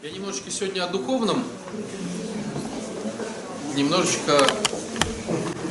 Я 0.00 0.12
немножечко 0.12 0.48
сегодня 0.48 0.84
о 0.84 0.86
духовном, 0.86 1.42
немножечко 3.74 4.46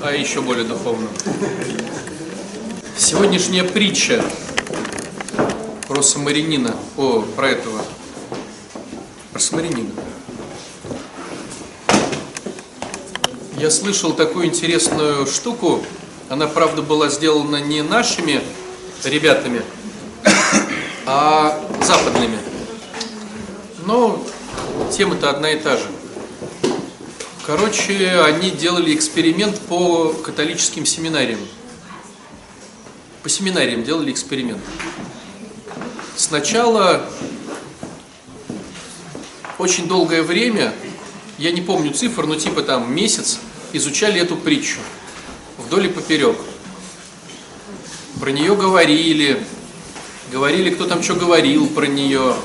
о 0.03 0.11
еще 0.11 0.41
более 0.41 0.65
духовном. 0.65 1.07
Сегодняшняя 2.97 3.63
притча 3.63 4.21
про 5.87 6.01
самарянина, 6.01 6.75
о, 6.97 7.21
про 7.37 7.51
этого, 7.51 7.81
про 9.31 9.39
самарянина. 9.39 9.91
Я 13.57 13.71
слышал 13.71 14.11
такую 14.11 14.47
интересную 14.47 15.25
штуку, 15.25 15.81
она, 16.27 16.47
правда, 16.47 16.81
была 16.81 17.07
сделана 17.07 17.61
не 17.61 17.81
нашими 17.81 18.41
ребятами, 19.05 19.61
а 21.05 21.57
западными. 21.81 22.56
Но 23.87 24.21
тема-то 24.91 25.29
одна 25.29 25.49
и 25.49 25.57
та 25.57 25.77
же. 25.77 25.85
Короче, 27.45 28.19
они 28.19 28.51
делали 28.51 28.93
эксперимент 28.93 29.57
по 29.61 30.09
католическим 30.09 30.85
семинариям. 30.85 31.39
По 33.23 33.29
семинариям 33.29 33.85
делали 33.85 34.11
эксперимент. 34.11 34.61
Сначала 36.17 37.09
очень 39.57 39.87
долгое 39.87 40.21
время, 40.21 40.73
я 41.37 41.53
не 41.53 41.61
помню 41.61 41.93
цифр, 41.93 42.25
но 42.25 42.35
типа 42.35 42.63
там 42.63 42.93
месяц, 42.93 43.39
изучали 43.71 44.19
эту 44.19 44.35
притчу 44.35 44.79
вдоль 45.59 45.85
и 45.85 45.89
поперек. 45.89 46.37
Про 48.19 48.31
нее 48.31 48.53
говорили, 48.53 49.41
говорили, 50.29 50.71
кто 50.71 50.87
там 50.87 51.01
что 51.01 51.13
говорил 51.15 51.67
про 51.67 51.85
нее, 51.85 52.35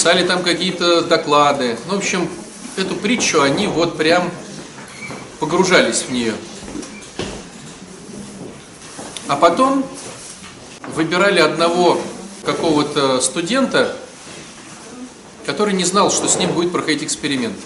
писали 0.00 0.26
там 0.26 0.42
какие-то 0.42 1.02
доклады. 1.02 1.76
Ну, 1.86 1.96
в 1.96 1.98
общем, 1.98 2.26
эту 2.78 2.94
притчу 2.94 3.42
они 3.42 3.66
вот 3.66 3.98
прям 3.98 4.30
погружались 5.40 6.04
в 6.04 6.10
нее. 6.10 6.32
А 9.28 9.36
потом 9.36 9.84
выбирали 10.94 11.40
одного 11.40 12.00
какого-то 12.46 13.20
студента, 13.20 13.94
который 15.44 15.74
не 15.74 15.84
знал, 15.84 16.10
что 16.10 16.28
с 16.28 16.38
ним 16.38 16.52
будет 16.52 16.72
проходить 16.72 17.02
эксперимент. 17.02 17.58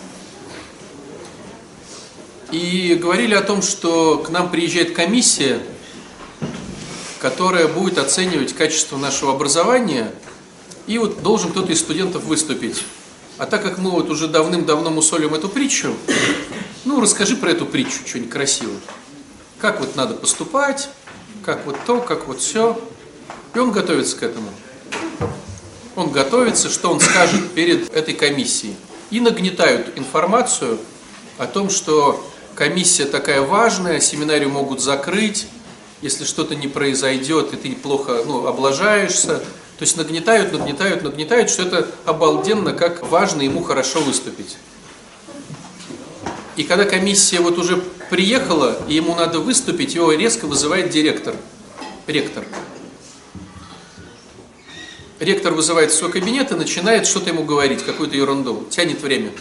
И 2.50 2.98
говорили 3.00 3.36
о 3.36 3.42
том, 3.42 3.62
что 3.62 4.18
к 4.18 4.30
нам 4.30 4.50
приезжает 4.50 4.92
комиссия, 4.92 5.60
которая 7.20 7.68
будет 7.68 7.96
оценивать 7.96 8.54
качество 8.54 8.96
нашего 8.96 9.34
образования, 9.34 10.10
и 10.86 10.98
вот 10.98 11.22
должен 11.22 11.50
кто-то 11.50 11.72
из 11.72 11.80
студентов 11.80 12.24
выступить. 12.24 12.84
А 13.38 13.46
так 13.46 13.62
как 13.62 13.78
мы 13.78 13.90
вот 13.90 14.10
уже 14.10 14.28
давным-давно 14.28 14.90
мусолим 14.90 15.34
эту 15.34 15.48
притчу, 15.48 15.94
ну 16.84 17.00
расскажи 17.00 17.36
про 17.36 17.50
эту 17.50 17.66
притчу 17.66 18.06
что-нибудь 18.06 18.30
красивое. 18.30 18.78
Как 19.58 19.80
вот 19.80 19.96
надо 19.96 20.14
поступать, 20.14 20.88
как 21.44 21.66
вот 21.66 21.76
то, 21.86 22.00
как 22.00 22.28
вот 22.28 22.40
все. 22.40 22.80
И 23.54 23.58
он 23.58 23.72
готовится 23.72 24.16
к 24.16 24.22
этому. 24.22 24.48
Он 25.96 26.10
готовится, 26.10 26.68
что 26.68 26.90
он 26.90 27.00
скажет 27.00 27.52
перед 27.52 27.92
этой 27.94 28.14
комиссией. 28.14 28.76
И 29.10 29.20
нагнетают 29.20 29.96
информацию 29.96 30.78
о 31.38 31.46
том, 31.46 31.70
что 31.70 32.24
комиссия 32.54 33.04
такая 33.04 33.42
важная, 33.42 34.00
семинарию 34.00 34.50
могут 34.50 34.80
закрыть, 34.80 35.46
если 36.02 36.24
что-то 36.24 36.54
не 36.54 36.68
произойдет, 36.68 37.52
и 37.52 37.56
ты 37.56 37.74
плохо 37.74 38.22
ну, 38.26 38.46
облажаешься. 38.46 39.42
То 39.78 39.82
есть 39.82 39.96
нагнетают, 39.96 40.52
нагнетают, 40.52 41.02
нагнетают, 41.02 41.50
что 41.50 41.62
это 41.62 41.88
обалденно, 42.04 42.72
как 42.72 43.08
важно 43.10 43.42
ему 43.42 43.62
хорошо 43.62 44.00
выступить. 44.00 44.56
И 46.56 46.62
когда 46.62 46.84
комиссия 46.84 47.40
вот 47.40 47.58
уже 47.58 47.78
приехала, 48.10 48.78
и 48.88 48.94
ему 48.94 49.16
надо 49.16 49.40
выступить, 49.40 49.94
его 49.94 50.12
резко 50.12 50.46
вызывает 50.46 50.90
директор, 50.90 51.34
ректор. 52.06 52.44
Ректор 55.18 55.52
вызывает 55.52 55.90
в 55.90 55.94
свой 55.94 56.12
кабинет 56.12 56.52
и 56.52 56.54
начинает 56.54 57.06
что-то 57.06 57.30
ему 57.30 57.44
говорить, 57.44 57.82
какую-то 57.82 58.16
ерунду, 58.16 58.66
тянет 58.70 59.02
время. 59.02 59.32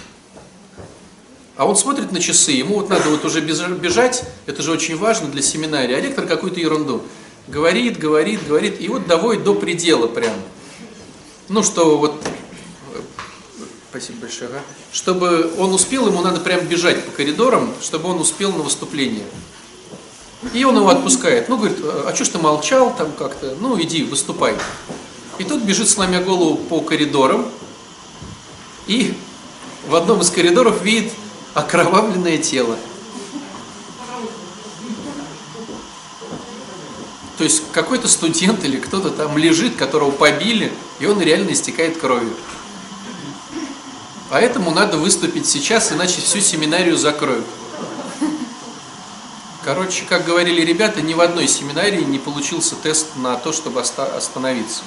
А 1.55 1.67
он 1.67 1.75
смотрит 1.75 2.11
на 2.11 2.19
часы, 2.19 2.51
ему 2.51 2.75
вот 2.75 2.89
надо 2.89 3.09
вот 3.09 3.23
уже 3.25 3.41
бежать, 3.41 4.23
это 4.47 4.63
же 4.63 4.71
очень 4.71 4.97
важно 4.97 5.27
для 5.27 5.43
семинария, 5.43 5.97
а 5.97 6.01
ректор 6.01 6.25
какую-то 6.25 6.59
ерунду. 6.59 7.03
Говорит, 7.47 7.97
говорит, 7.97 8.47
говорит, 8.47 8.79
и 8.79 8.87
вот 8.87 9.05
доводит 9.07 9.43
до 9.43 9.53
предела 9.53 10.07
прям. 10.07 10.33
Ну, 11.49 11.61
что 11.61 11.97
вот, 11.97 12.25
спасибо 13.89 14.21
большое, 14.21 14.49
ага. 14.49 14.61
чтобы 14.93 15.53
он 15.57 15.73
успел, 15.73 16.07
ему 16.07 16.21
надо 16.21 16.39
прям 16.39 16.61
бежать 16.65 17.03
по 17.03 17.11
коридорам, 17.11 17.73
чтобы 17.81 18.09
он 18.09 18.21
успел 18.21 18.51
на 18.53 18.63
выступление. 18.63 19.25
И 20.53 20.63
он 20.63 20.75
его 20.77 20.89
отпускает. 20.89 21.49
Ну, 21.49 21.57
говорит, 21.57 21.77
а 21.83 22.11
что 22.15 22.25
ж 22.25 22.29
ты 22.29 22.37
молчал 22.37 22.95
там 22.95 23.11
как-то? 23.11 23.55
Ну, 23.59 23.81
иди, 23.81 24.03
выступай. 24.03 24.55
И 25.37 25.43
тут 25.43 25.63
бежит, 25.63 25.89
сломя 25.89 26.21
голову 26.21 26.57
по 26.57 26.81
коридорам, 26.81 27.45
и 28.87 29.13
в 29.87 29.95
одном 29.95 30.21
из 30.21 30.29
коридоров 30.29 30.81
видит 30.83 31.11
окровавленное 31.53 32.37
тело. 32.37 32.77
То 37.43 37.47
есть 37.47 37.63
какой-то 37.73 38.07
студент 38.07 38.63
или 38.63 38.77
кто-то 38.79 39.09
там 39.09 39.37
лежит, 39.37 39.75
которого 39.75 40.11
побили, 40.11 40.71
и 41.01 41.05
он 41.05 41.19
реально 41.19 41.51
истекает 41.51 41.97
кровью. 41.97 42.33
Поэтому 44.29 44.71
надо 44.71 44.97
выступить 44.97 45.45
сейчас, 45.45 45.91
иначе 45.91 46.21
всю 46.21 46.39
семинарию 46.39 46.95
закроют. 46.95 47.45
Короче, 49.61 50.05
как 50.05 50.23
говорили 50.23 50.61
ребята, 50.61 51.01
ни 51.01 51.13
в 51.13 51.19
одной 51.19 51.49
семинарии 51.49 52.05
не 52.05 52.17
получился 52.17 52.77
тест 52.77 53.07
на 53.17 53.35
то, 53.35 53.51
чтобы 53.51 53.81
остановиться. 53.81 54.83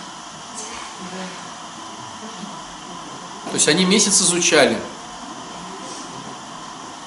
То 3.50 3.52
есть 3.52 3.68
они 3.68 3.84
месяц 3.84 4.22
изучали, 4.22 4.78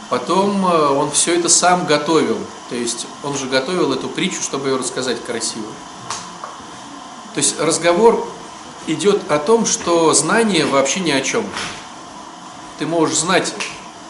Потом 0.09 0.65
э, 0.65 0.87
он 0.89 1.11
все 1.11 1.37
это 1.37 1.49
сам 1.49 1.85
готовил. 1.85 2.37
То 2.69 2.75
есть 2.75 3.05
он 3.23 3.37
же 3.37 3.47
готовил 3.47 3.93
эту 3.93 4.09
притчу, 4.09 4.41
чтобы 4.41 4.69
ее 4.69 4.77
рассказать 4.77 5.23
красиво. 5.23 5.67
То 7.35 7.37
есть 7.39 7.59
разговор 7.59 8.27
идет 8.87 9.31
о 9.31 9.37
том, 9.37 9.65
что 9.65 10.13
знание 10.13 10.65
вообще 10.65 10.99
ни 10.99 11.11
о 11.11 11.21
чем. 11.21 11.45
Ты 12.79 12.87
можешь 12.87 13.17
знать 13.17 13.53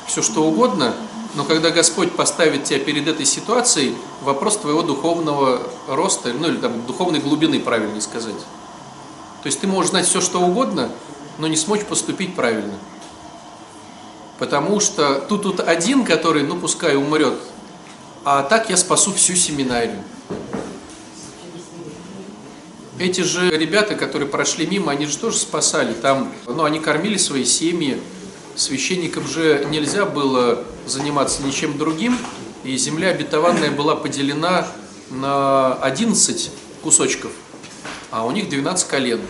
все, 0.07 0.21
что 0.21 0.43
угодно, 0.43 0.95
но 1.35 1.43
когда 1.43 1.69
Господь 1.69 2.13
поставит 2.13 2.63
тебя 2.63 2.79
перед 2.79 3.07
этой 3.07 3.25
ситуацией, 3.25 3.95
вопрос 4.21 4.57
твоего 4.57 4.81
духовного 4.81 5.61
роста, 5.87 6.33
ну 6.33 6.47
или 6.47 6.57
там 6.57 6.85
духовной 6.85 7.19
глубины, 7.19 7.59
правильно 7.59 7.99
сказать. 8.01 8.39
То 9.43 9.47
есть 9.47 9.59
ты 9.59 9.67
можешь 9.67 9.91
знать 9.91 10.07
все, 10.07 10.21
что 10.21 10.41
угодно, 10.41 10.91
но 11.37 11.47
не 11.47 11.55
смочь 11.55 11.83
поступить 11.85 12.35
правильно. 12.35 12.73
Потому 14.39 14.79
что 14.79 15.19
тут 15.19 15.43
тут 15.43 15.59
один, 15.59 16.05
который, 16.05 16.43
ну 16.43 16.57
пускай 16.57 16.95
умрет, 16.95 17.35
а 18.23 18.41
так 18.43 18.69
я 18.69 18.77
спасу 18.77 19.13
всю 19.13 19.35
семинарию. 19.35 20.01
Эти 22.97 23.21
же 23.21 23.49
ребята, 23.51 23.95
которые 23.95 24.27
прошли 24.27 24.65
мимо, 24.65 24.91
они 24.91 25.05
же 25.05 25.17
тоже 25.17 25.37
спасали. 25.37 25.93
Там, 25.93 26.33
ну, 26.45 26.63
они 26.63 26.79
кормили 26.79 27.15
свои 27.15 27.45
семьи. 27.45 28.01
Священникам 28.55 29.25
же 29.25 29.65
нельзя 29.69 30.05
было 30.05 30.65
заниматься 30.85 31.41
ничем 31.43 31.77
другим. 31.77 32.17
И 32.65 32.75
земля 32.75 33.09
обетованная 33.09 33.71
была 33.71 33.95
поделена 33.95 34.67
на 35.09 35.75
11 35.75 36.51
кусочков, 36.83 37.31
а 38.11 38.25
у 38.25 38.31
них 38.31 38.49
12 38.49 38.87
колен. 38.87 39.21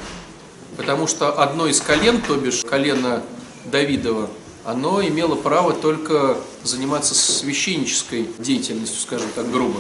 Потому 0.76 1.06
что 1.06 1.40
одно 1.40 1.68
из 1.68 1.80
колен, 1.80 2.22
то 2.22 2.36
бишь 2.38 2.64
колено 2.64 3.22
Давидова, 3.66 4.30
оно 4.70 5.04
имело 5.04 5.34
право 5.34 5.74
только 5.74 6.38
заниматься 6.64 7.16
священнической 7.16 8.30
деятельностью, 8.38 9.02
скажем 9.02 9.28
так, 9.34 9.52
грубо. 9.52 9.80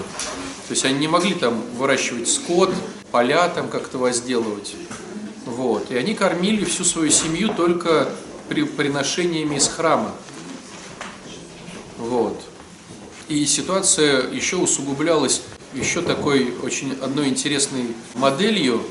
То 0.68 0.72
есть 0.72 0.84
они 0.84 0.98
не 0.98 1.08
могли 1.08 1.36
там 1.36 1.62
выращивать 1.78 2.28
скот, 2.28 2.74
поля 3.12 3.50
там 3.50 3.70
как-то 3.70 4.00
возделывать. 4.00 4.76
Вот. 5.46 5.92
И 5.92 5.96
они 5.96 6.16
кормили 6.16 6.66
всю 6.66 6.84
свою 6.84 7.12
семью 7.12 7.54
только 7.54 8.10
при 8.48 8.64
приношениями 8.64 9.58
из 9.58 9.68
храма. 9.68 10.12
Вот. 12.00 12.42
И 13.28 13.46
ситуация 13.46 14.28
еще 14.32 14.56
усугублялась 14.56 15.44
еще 15.76 16.02
такой 16.02 16.56
очень 16.64 16.94
одной 16.94 17.28
интересной 17.28 17.94
моделью. 18.16 18.82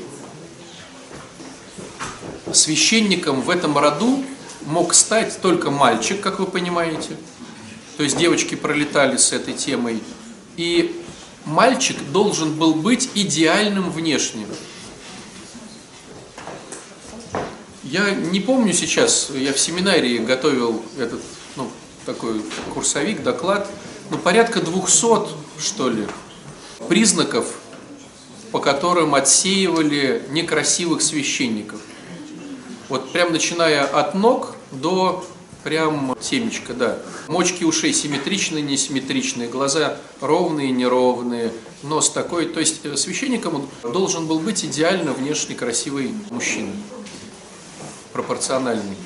Священником 2.53 3.41
в 3.41 3.49
этом 3.49 3.77
роду 3.77 4.23
мог 4.61 4.93
стать 4.93 5.39
только 5.41 5.71
мальчик, 5.71 6.21
как 6.21 6.39
вы 6.39 6.47
понимаете. 6.47 7.17
То 7.97 8.03
есть 8.03 8.17
девочки 8.17 8.55
пролетали 8.55 9.17
с 9.17 9.33
этой 9.33 9.53
темой. 9.53 10.01
И 10.57 11.01
мальчик 11.45 11.97
должен 12.11 12.53
был 12.53 12.73
быть 12.73 13.09
идеальным 13.15 13.91
внешним. 13.91 14.47
Я 17.83 18.11
не 18.11 18.39
помню 18.39 18.71
сейчас, 18.73 19.31
я 19.33 19.51
в 19.51 19.59
семинарии 19.59 20.19
готовил 20.19 20.83
этот, 20.97 21.21
ну, 21.55 21.71
такой 22.05 22.41
курсовик, 22.73 23.23
доклад, 23.23 23.67
ну, 24.11 24.17
порядка 24.17 24.61
200, 24.61 25.29
что 25.59 25.89
ли, 25.89 26.05
признаков, 26.87 27.47
по 28.51 28.59
которым 28.59 29.15
отсеивали 29.15 30.23
некрасивых 30.29 31.01
священников. 31.01 31.79
Вот 32.89 33.11
прям 33.11 33.31
начиная 33.31 33.85
от 33.85 34.15
ног 34.15 34.55
до 34.71 35.23
прям 35.63 36.17
темечка, 36.19 36.73
да. 36.73 36.97
Мочки 37.27 37.63
ушей 37.63 37.93
симметричные, 37.93 38.63
несимметричные, 38.63 39.47
глаза 39.47 39.97
ровные, 40.21 40.71
неровные, 40.71 41.53
нос 41.83 42.09
такой. 42.09 42.47
То 42.47 42.59
есть 42.59 42.85
э, 42.85 42.97
священником 42.97 43.69
должен 43.83 44.25
был 44.25 44.39
быть 44.39 44.65
идеально 44.65 45.13
внешне 45.13 45.55
красивый 45.55 46.13
мужчина, 46.31 46.71
пропорциональный. 48.13 48.97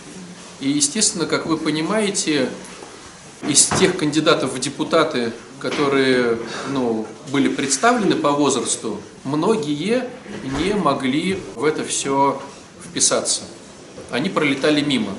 И, 0.62 0.69
естественно, 0.69 1.25
как 1.25 1.45
вы 1.45 1.57
понимаете, 1.57 2.50
из 3.47 3.65
тех 3.65 3.97
кандидатов 3.97 4.53
в 4.53 4.59
депутаты, 4.59 5.33
которые 5.59 6.38
ну, 6.69 7.06
были 7.31 7.50
представлены 7.50 8.15
по 8.15 8.31
возрасту, 8.31 9.01
многие 9.25 10.09
не 10.59 10.74
могли 10.74 11.39
в 11.56 11.65
это 11.65 11.83
все 11.83 12.41
вписаться. 12.86 13.41
Они 14.13 14.30
пролетали 14.30 14.81
мимо. 14.81 15.15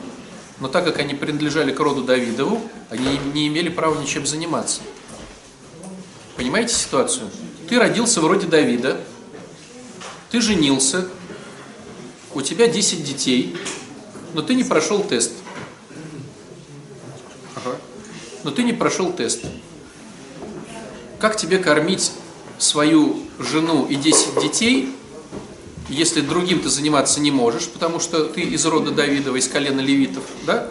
Но 0.61 0.69
так 0.69 0.85
как 0.85 1.00
они 1.00 1.14
принадлежали 1.14 1.73
к 1.73 1.81
роду 1.81 2.05
Давидову, 2.05 2.62
они 2.91 3.19
не 3.35 3.49
имели 3.49 3.69
права 3.69 4.00
ничем 4.00 4.25
заниматься. 4.25 4.82
Понимаете 6.37 6.75
ситуацию? 6.75 7.29
Ты 7.69 7.81
родился 7.81 8.20
вроде 8.20 8.46
Давида, 8.46 9.00
ты 10.31 10.41
женился, 10.41 11.08
у 12.35 12.41
тебя 12.41 12.69
10 12.69 13.02
детей, 13.02 13.56
но 14.32 14.43
ты 14.43 14.55
не 14.55 14.62
прошел 14.62 15.02
тест. 15.02 15.32
Ага. 17.56 17.76
Но 18.44 18.52
ты 18.52 18.62
не 18.62 18.73
прошел 18.73 19.12
тест. 19.12 19.41
Как 21.19 21.37
тебе 21.37 21.58
кормить 21.58 22.12
свою 22.58 23.25
жену 23.41 23.87
и 23.87 23.96
10 23.96 24.41
детей, 24.41 24.94
если 25.88 26.20
другим 26.20 26.60
ты 26.60 26.69
заниматься 26.69 27.20
не 27.20 27.31
можешь, 27.31 27.69
потому 27.69 28.00
что 28.00 28.25
ты 28.25 28.40
из 28.40 28.64
рода 28.64 28.90
Давидова, 28.90 29.36
из 29.36 29.48
колена 29.48 29.81
левитов, 29.81 30.25
да? 30.46 30.70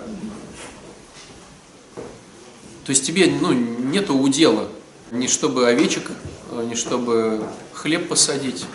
То 2.86 2.90
есть 2.90 3.06
тебе 3.06 3.28
ну, 3.28 3.54
нету 3.54 4.16
удела, 4.18 4.68
ни 5.12 5.28
чтобы 5.28 5.68
овечек, 5.68 6.12
ни 6.52 6.76
чтобы 6.76 7.46
хлеб 7.74 8.10
посадить. 8.10 8.66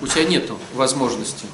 У 0.00 0.06
тебя 0.06 0.24
нету 0.24 0.58
возможности. 0.74 1.46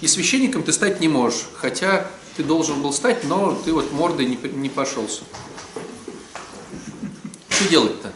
И 0.00 0.06
священником 0.06 0.62
ты 0.62 0.72
стать 0.72 1.00
не 1.00 1.08
можешь, 1.08 1.46
хотя 1.54 2.06
ты 2.36 2.44
должен 2.44 2.80
был 2.80 2.92
стать, 2.92 3.24
но 3.24 3.60
ты 3.64 3.72
вот 3.72 3.92
мордой 3.92 4.26
не, 4.26 4.38
не 4.54 4.68
пошелся. 4.68 5.22
Что 7.48 7.68
делать-то? 7.68 8.12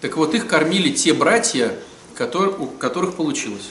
Так 0.00 0.16
вот, 0.16 0.34
их 0.34 0.46
кормили 0.46 0.90
те 0.92 1.12
братья, 1.12 1.76
который, 2.20 2.50
у 2.50 2.66
которых 2.66 3.14
получилось. 3.14 3.70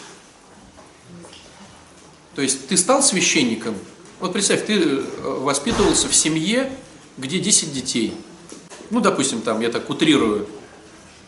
То 2.34 2.42
есть 2.42 2.68
ты 2.68 2.78
стал 2.78 3.04
священником, 3.04 3.76
вот 4.20 4.34
представь, 4.34 4.66
ты 4.66 4.74
э, 4.74 5.04
воспитывался 5.22 6.08
в 6.08 6.16
семье, 6.16 6.72
где 7.20 7.38
10 7.38 7.72
детей. 7.72 8.16
Ну, 8.90 9.02
допустим, 9.02 9.44
там, 9.44 9.62
я 9.62 9.70
так 9.70 9.88
утрирую, 9.92 10.48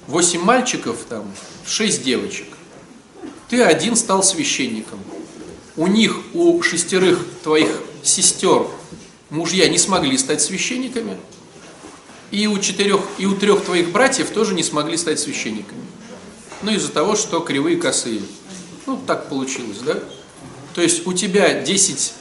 8 0.07 0.41
мальчиков, 0.41 0.97
там, 1.07 1.31
6 1.67 2.03
девочек. 2.03 2.47
Ты 3.49 3.61
один 3.61 3.95
стал 3.95 4.23
священником. 4.23 4.99
У 5.77 5.85
них, 5.85 6.21
у 6.33 6.59
шестерых 6.63 7.23
твоих 7.43 7.69
сестер, 8.01 8.65
мужья 9.29 9.69
не 9.69 9.77
смогли 9.77 10.17
стать 10.17 10.41
священниками. 10.41 11.17
И 12.31 12.47
у 12.47 12.57
четырех, 12.57 13.01
и 13.19 13.27
у 13.27 13.35
трех 13.35 13.63
твоих 13.63 13.91
братьев 13.91 14.31
тоже 14.31 14.55
не 14.55 14.63
смогли 14.63 14.97
стать 14.97 15.19
священниками. 15.19 15.85
Ну, 16.63 16.71
из-за 16.71 16.91
того, 16.91 17.15
что 17.15 17.39
кривые 17.39 17.77
косые. 17.77 18.21
Ну, 18.85 18.99
так 19.07 19.29
получилось, 19.29 19.79
да? 19.79 19.99
То 20.73 20.81
есть 20.81 21.07
у 21.07 21.13
тебя 21.13 21.61
10 21.61 22.13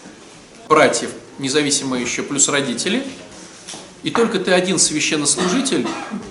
братьев, 0.69 1.10
независимо 1.38 1.98
еще, 1.98 2.22
плюс 2.22 2.48
родители, 2.48 3.04
и 4.02 4.10
только 4.10 4.38
ты 4.38 4.52
один 4.52 4.78
священнослужитель, 4.78 5.87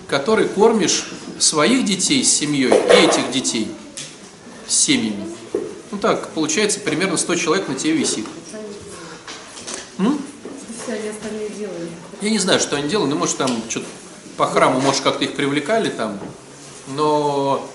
который 0.07 0.47
кормишь 0.47 1.05
своих 1.37 1.85
детей 1.85 2.23
с 2.23 2.31
семьей 2.31 2.71
и 2.71 3.05
этих 3.05 3.31
детей 3.31 3.71
с 4.67 4.75
семьями. 4.75 5.25
Ну 5.91 5.97
так, 5.97 6.29
получается, 6.29 6.79
примерно 6.79 7.17
100 7.17 7.35
человек 7.35 7.67
на 7.67 7.75
тебе 7.75 7.93
висит. 7.93 8.25
М? 9.97 10.19
Я 12.21 12.29
не 12.29 12.39
знаю, 12.39 12.59
что 12.59 12.75
они 12.75 12.89
делают, 12.89 13.11
ну, 13.11 13.17
может, 13.17 13.37
там 13.37 13.61
что-то 13.69 13.85
по 14.35 14.47
храму, 14.47 14.79
может, 14.81 15.01
как-то 15.01 15.23
их 15.25 15.35
привлекали 15.35 15.89
там, 15.89 16.19
но 16.87 17.69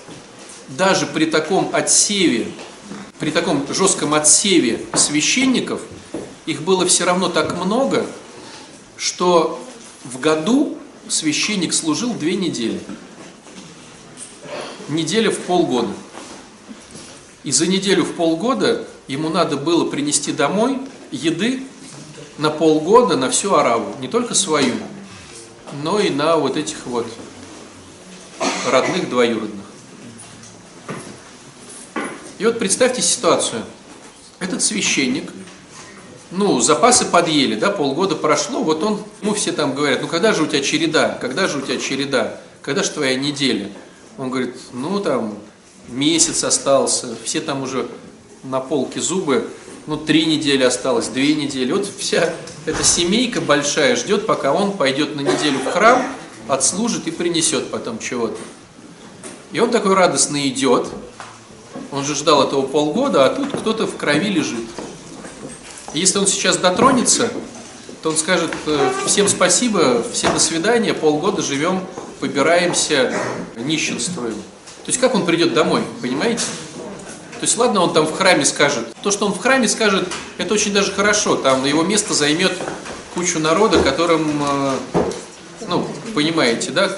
даже 0.69 1.05
при 1.05 1.25
таком 1.25 1.69
отсеве, 1.73 2.47
при 3.19 3.31
таком 3.31 3.65
жестком 3.73 4.13
отсеве 4.13 4.85
священников, 4.93 5.81
их 6.45 6.61
было 6.61 6.85
все 6.85 7.05
равно 7.05 7.29
так 7.29 7.55
много, 7.63 8.05
что 8.97 9.63
в 10.03 10.19
году 10.19 10.77
священник 11.07 11.73
служил 11.73 12.13
две 12.13 12.35
недели. 12.35 12.79
Неделя 14.89 15.31
в 15.31 15.39
полгода. 15.39 15.91
И 17.43 17.51
за 17.51 17.67
неделю 17.67 18.03
в 18.03 18.13
полгода 18.13 18.87
ему 19.07 19.29
надо 19.29 19.57
было 19.57 19.89
принести 19.89 20.31
домой 20.31 20.79
еды 21.11 21.63
на 22.37 22.49
полгода 22.49 23.17
на 23.17 23.29
всю 23.29 23.53
Араву. 23.55 23.95
Не 23.99 24.07
только 24.07 24.33
свою, 24.33 24.73
но 25.83 25.99
и 25.99 26.09
на 26.09 26.37
вот 26.37 26.57
этих 26.57 26.85
вот 26.85 27.07
родных 28.71 29.09
двоюродных. 29.09 29.64
И 32.37 32.45
вот 32.45 32.59
представьте 32.59 33.01
ситуацию. 33.01 33.63
Этот 34.39 34.61
священник, 34.61 35.31
ну, 36.31 36.59
запасы 36.59 37.05
подъели, 37.05 37.55
да, 37.55 37.71
полгода 37.71 38.15
прошло, 38.15 38.61
вот 38.61 38.83
он, 38.83 39.01
ему 39.21 39.33
все 39.33 39.53
там 39.53 39.73
говорят, 39.73 40.01
ну, 40.01 40.07
когда 40.09 40.33
же 40.33 40.43
у 40.43 40.47
тебя 40.47 40.59
череда, 40.59 41.17
когда 41.21 41.47
же 41.47 41.59
у 41.59 41.61
тебя 41.61 41.77
череда, 41.77 42.41
когда 42.61 42.83
же 42.83 42.91
твоя 42.91 43.15
неделя? 43.15 43.71
Он 44.17 44.29
говорит, 44.29 44.55
ну, 44.73 44.99
там, 44.99 45.37
месяц 45.87 46.43
остался, 46.43 47.15
все 47.23 47.39
там 47.39 47.63
уже 47.63 47.87
на 48.43 48.59
полке 48.59 48.99
зубы, 48.99 49.47
ну, 49.87 49.95
три 49.95 50.25
недели 50.25 50.63
осталось, 50.63 51.07
две 51.07 51.35
недели. 51.35 51.71
Вот 51.71 51.87
вся 51.97 52.33
эта 52.65 52.83
семейка 52.83 53.39
большая 53.39 53.95
ждет, 53.95 54.25
пока 54.25 54.51
он 54.51 54.73
пойдет 54.73 55.15
на 55.15 55.21
неделю 55.21 55.59
в 55.59 55.71
храм, 55.71 56.03
отслужит 56.49 57.07
и 57.07 57.11
принесет 57.11 57.69
потом 57.69 57.99
чего-то. 57.99 58.37
И 59.53 59.59
он 59.59 59.71
такой 59.71 59.93
радостно 59.93 60.45
идет, 60.49 60.87
он 61.91 62.05
же 62.05 62.15
ждал 62.15 62.43
этого 62.43 62.63
полгода, 62.63 63.25
а 63.25 63.29
тут 63.29 63.49
кто-то 63.51 63.87
в 63.87 63.97
крови 63.97 64.29
лежит. 64.29 64.65
Если 65.93 66.17
он 66.17 66.27
сейчас 66.27 66.57
дотронется, 66.57 67.29
то 68.03 68.09
он 68.09 68.17
скажет, 68.17 68.51
«Э, 68.67 68.91
всем 69.07 69.27
спасибо, 69.27 70.03
все 70.13 70.29
до 70.29 70.39
свидания, 70.39 70.93
полгода 70.93 71.41
живем, 71.41 71.81
побираемся, 72.19 73.17
нищенствуем. 73.55 74.35
То 74.35 74.89
есть 74.89 74.99
как 74.99 75.15
он 75.15 75.25
придет 75.25 75.53
домой, 75.53 75.81
понимаете? 76.01 76.43
То 77.39 77.41
есть 77.41 77.57
ладно, 77.57 77.81
он 77.81 77.93
там 77.93 78.05
в 78.05 78.15
храме 78.15 78.45
скажет. 78.45 78.85
То, 79.01 79.11
что 79.11 79.25
он 79.25 79.33
в 79.33 79.39
храме 79.39 79.67
скажет, 79.67 80.07
это 80.37 80.53
очень 80.53 80.73
даже 80.73 80.91
хорошо. 80.91 81.35
Там 81.35 81.65
его 81.65 81.83
место 81.83 82.13
займет 82.13 82.53
кучу 83.13 83.39
народа, 83.39 83.81
которым, 83.81 84.41
э, 84.43 84.77
ну, 85.67 85.87
понимаете, 86.13 86.71
да? 86.71 86.91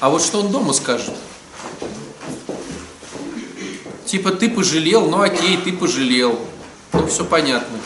А 0.00 0.10
вот 0.10 0.22
что 0.22 0.40
он 0.40 0.50
дома 0.50 0.72
скажет? 0.72 1.12
Типа 4.12 4.30
ты 4.30 4.50
пожалел, 4.50 5.08
ну 5.08 5.22
окей, 5.22 5.56
ты 5.56 5.72
пожалел. 5.72 6.38
Ну 6.92 7.06
все 7.06 7.24
понятно. 7.24 7.78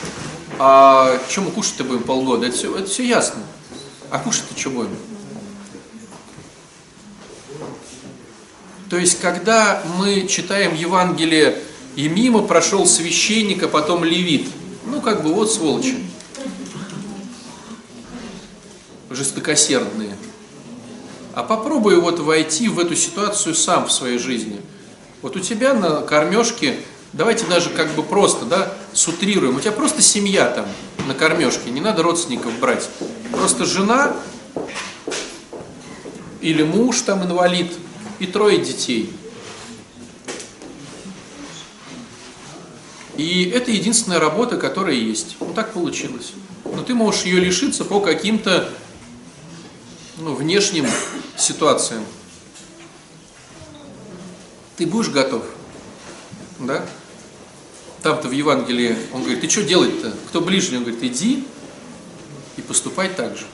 А 0.59 1.21
что 1.31 1.43
мы 1.43 1.53
кушать-то 1.53 1.85
будем 1.85 2.03
полгода? 2.03 2.47
Это 2.47 2.57
все, 2.57 2.77
это 2.77 2.91
все 2.91 3.07
ясно. 3.07 3.43
А 4.11 4.19
кушать-то 4.19 4.59
что 4.59 4.71
будем? 4.71 4.97
То 8.91 8.97
есть, 8.99 9.21
когда 9.21 9.85
мы 9.99 10.27
читаем 10.27 10.75
Евангелие, 10.75 11.63
и 11.95 12.09
мимо 12.09 12.43
прошел 12.43 12.87
священник, 12.87 13.63
а 13.63 13.69
потом 13.69 14.03
левит, 14.03 14.49
ну, 14.85 15.01
как 15.01 15.23
бы, 15.23 15.33
вот 15.33 15.53
сволочи. 15.53 15.97
Жестокосердные. 19.11 20.17
А 21.35 21.45
попробуй 21.45 22.01
вот 22.01 22.19
войти 22.19 22.69
в 22.69 22.81
эту 22.81 22.97
ситуацию 22.97 23.55
сам 23.55 23.87
в 23.87 23.93
своей 23.93 24.19
жизни– 24.19 24.61
вот 25.27 25.35
у 25.35 25.41
тебя 25.41 25.75
на 25.75 26.03
кормежке, 26.03 26.79
давайте 27.13 27.47
даже 27.47 27.71
как 27.71 27.91
бы 27.97 28.05
просто, 28.05 28.45
да, 28.45 28.73
сутрируем, 28.93 29.57
у 29.57 29.61
тебя 29.61 29.73
просто 29.73 30.01
семья 30.01 30.49
там 30.49 30.67
на 31.09 31.15
кормежке, 31.15 31.69
не 31.71 31.81
надо 31.81 32.05
родственников 32.05 32.57
брать. 32.61 32.89
Просто 33.33 33.65
жена 33.65 34.15
или 36.41 36.63
муж 36.63 37.01
там 37.01 37.25
инвалид 37.25 37.73
и 38.21 38.27
трое 38.27 38.59
детей. 38.59 39.13
И 43.17 43.51
это 43.53 43.73
единственная 43.73 44.21
работа, 44.21 44.57
которая 44.57 44.95
есть. 44.95 45.39
Ну 45.41 45.53
так 45.55 45.73
получилось. 45.73 46.35
Но 46.65 46.85
ты 46.85 46.95
можешь 46.95 47.25
ее 47.25 47.41
лишиться 47.41 47.85
по 47.85 47.99
каким-то 47.99 48.69
ну, 50.19 50.37
внешним 50.37 50.87
ситуациям. 51.37 52.05
Ты 54.77 54.87
будешь 54.87 55.09
готов? 55.09 55.45
Да? 56.61 56.85
Там-то 58.03 58.29
в 58.29 58.33
Евангелии 58.33 58.97
он 59.13 59.23
говорит, 59.23 59.41
ты 59.41 59.49
что 59.49 59.63
делать-то? 59.63 60.15
Кто 60.29 60.41
ближний? 60.41 60.77
Он 60.79 60.85
говорит, 60.85 61.03
иди 61.03 61.47
и 62.57 62.63
поступай 62.63 63.09
так 63.09 63.37
же. 63.37 63.45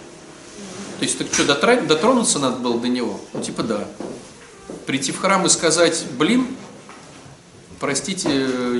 То 0.98 1.04
есть, 1.04 1.18
так 1.18 1.28
что, 1.32 1.44
дотронуться 1.44 2.38
надо 2.38 2.58
было 2.58 2.78
до 2.78 2.88
него? 2.88 3.20
Ну, 3.32 3.42
типа, 3.42 3.62
да. 3.62 3.88
Прийти 4.86 5.10
в 5.10 5.18
храм 5.18 5.44
и 5.46 5.48
сказать, 5.48 6.04
блин, 6.18 6.46
простите, 7.80 8.30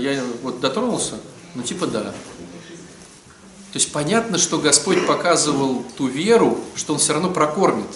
я 0.00 0.22
вот 0.42 0.60
дотронулся? 0.60 1.18
Ну, 1.54 1.62
типа, 1.62 1.86
да. 1.86 2.02
То 2.02 3.78
есть, 3.78 3.90
понятно, 3.92 4.38
что 4.38 4.58
Господь 4.58 5.06
показывал 5.06 5.84
ту 5.96 6.06
веру, 6.06 6.60
что 6.76 6.92
Он 6.92 6.98
все 6.98 7.14
равно 7.14 7.30
прокормит. 7.30 7.88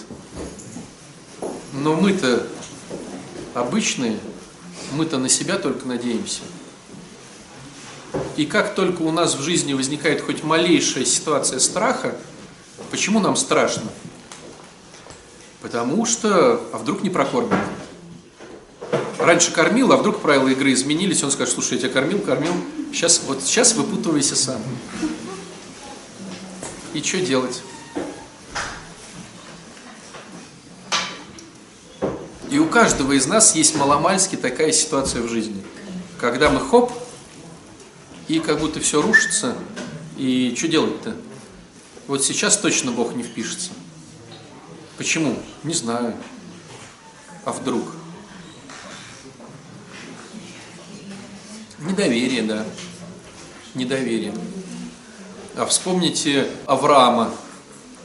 Но 1.73 1.95
мы-то 1.95 2.45
обычные, 3.53 4.19
мы-то 4.91 5.17
на 5.17 5.29
себя 5.29 5.57
только 5.57 5.87
надеемся. 5.87 6.41
И 8.35 8.45
как 8.45 8.75
только 8.75 9.01
у 9.01 9.11
нас 9.11 9.35
в 9.35 9.41
жизни 9.41 9.73
возникает 9.73 10.21
хоть 10.21 10.43
малейшая 10.43 11.05
ситуация 11.05 11.59
страха, 11.59 12.15
почему 12.91 13.19
нам 13.19 13.35
страшно? 13.35 13.89
Потому 15.61 16.05
что, 16.05 16.61
а 16.71 16.77
вдруг 16.77 17.03
не 17.03 17.09
прокормят? 17.09 17.57
Раньше 19.17 19.51
кормил, 19.51 19.91
а 19.91 19.97
вдруг 19.97 20.21
правила 20.21 20.47
игры 20.49 20.71
изменились, 20.71 21.23
он 21.23 21.31
скажет, 21.31 21.55
слушай, 21.55 21.73
я 21.73 21.79
тебя 21.79 21.89
кормил, 21.89 22.19
кормил, 22.19 22.53
сейчас, 22.93 23.21
вот 23.25 23.41
сейчас 23.41 23.73
выпутывайся 23.73 24.35
сам. 24.35 24.61
И 26.93 27.01
что 27.01 27.19
делать? 27.19 27.61
И 32.49 32.59
у 32.59 32.66
каждого 32.77 33.13
из 33.13 33.25
нас 33.25 33.55
есть 33.55 33.75
маломальски 33.75 34.35
такая 34.35 34.71
ситуация 34.71 35.23
в 35.23 35.27
жизни. 35.27 35.63
Когда 36.19 36.51
мы 36.51 36.59
хоп, 36.59 36.91
и 38.27 38.37
как 38.37 38.59
будто 38.59 38.79
все 38.79 39.01
рушится, 39.01 39.55
и 40.15 40.53
что 40.55 40.67
делать-то? 40.67 41.15
Вот 42.05 42.23
сейчас 42.23 42.55
точно 42.55 42.91
Бог 42.91 43.15
не 43.15 43.23
впишется. 43.23 43.71
Почему? 44.95 45.39
Не 45.63 45.73
знаю. 45.73 46.15
А 47.45 47.51
вдруг? 47.51 47.93
Недоверие, 51.79 52.43
да. 52.43 52.63
Недоверие. 53.73 54.35
А 55.55 55.65
вспомните 55.65 56.47
Авраама, 56.67 57.33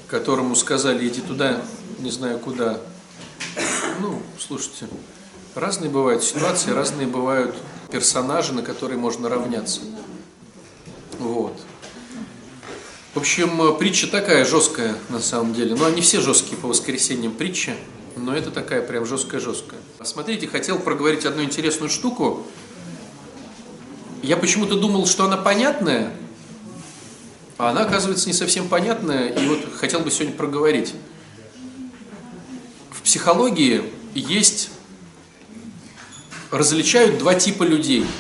которому 0.09 0.57
сказали, 0.57 1.07
иди 1.07 1.21
туда, 1.21 1.61
не 1.99 2.11
знаю 2.11 2.39
куда. 2.39 2.81
Ну, 4.01 4.23
слушайте, 4.39 4.89
разные 5.55 5.91
бывают 5.91 6.23
ситуации, 6.23 6.71
разные 6.71 7.07
бывают 7.07 7.55
персонажи, 7.91 8.53
на 8.53 8.63
которые 8.63 8.99
можно 8.99 9.29
равняться. 9.29 9.81
Вот. 11.19 11.61
В 13.15 13.19
общем, 13.19 13.77
притча 13.77 14.07
такая 14.07 14.45
жесткая 14.45 14.97
на 15.11 15.21
самом 15.21 15.53
деле. 15.53 15.75
Но 15.75 15.85
они 15.85 16.01
все 16.01 16.21
жесткие 16.21 16.57
по 16.57 16.69
воскресеньям 16.69 17.33
притчи, 17.33 17.75
но 18.17 18.35
это 18.35 18.51
такая 18.51 18.81
прям 18.81 19.05
жесткая-жесткая. 19.05 19.81
Смотрите, 20.03 20.49
хотел 20.49 20.79
проговорить 20.79 21.27
одну 21.27 21.43
интересную 21.43 21.91
штуку. 21.91 22.47
Я 24.23 24.37
почему-то 24.37 24.77
думал, 24.77 25.07
что 25.07 25.25
она 25.25 25.37
понятная, 25.37 26.15
а 27.59 27.71
она, 27.71 27.83
оказывается, 27.83 28.29
не 28.29 28.33
совсем 28.33 28.69
понятная, 28.69 29.29
и 29.29 29.47
вот 29.47 29.61
хотел 29.77 30.01
бы 30.01 30.11
сегодня 30.11 30.35
проговорить. 30.35 30.95
В 33.03 33.05
психологии 33.05 33.93
есть, 34.15 34.71
различают 36.51 37.19
два 37.19 37.35
типа 37.35 37.65
людей– 37.65 38.07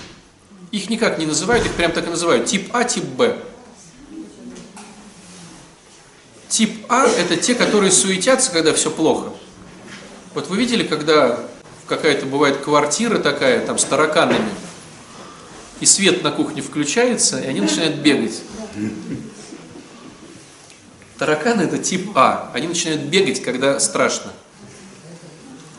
их 0.72 0.88
никак 0.88 1.18
не 1.18 1.26
называют, 1.26 1.66
их 1.66 1.74
прям 1.74 1.92
так 1.92 2.06
и 2.06 2.10
называют. 2.10 2.46
Тип 2.46 2.70
А, 2.74 2.82
тип 2.84 3.04
Б. 3.04 3.36
Тип 6.48 6.86
А– 6.88 7.06
это 7.18 7.36
те, 7.36 7.54
которые 7.54 7.92
суетятся, 7.92 8.50
когда 8.50 8.72
все 8.72 8.90
плохо. 8.90 9.32
Вот 10.34 10.48
вы 10.48 10.56
видели, 10.56 10.82
когда 10.82 11.38
какая-то 11.86 12.24
бывает 12.24 12.56
квартира 12.56 13.18
такая, 13.18 13.64
там 13.66 13.78
с 13.78 13.84
тараканами, 13.84 14.48
и 15.80 15.86
свет 15.86 16.22
на 16.22 16.30
кухне 16.30 16.62
включается, 16.62 17.38
и 17.38 17.46
они 17.46 17.60
начинают 17.60 17.96
бегать. 17.96 18.40
Тараканы– 21.18 21.60
это 21.62 21.76
тип 21.76 22.12
А. 22.14 22.50
Они 22.54 22.66
начинают 22.66 23.02
бегать, 23.02 23.42
когда 23.42 23.78
страшно. 23.78 24.32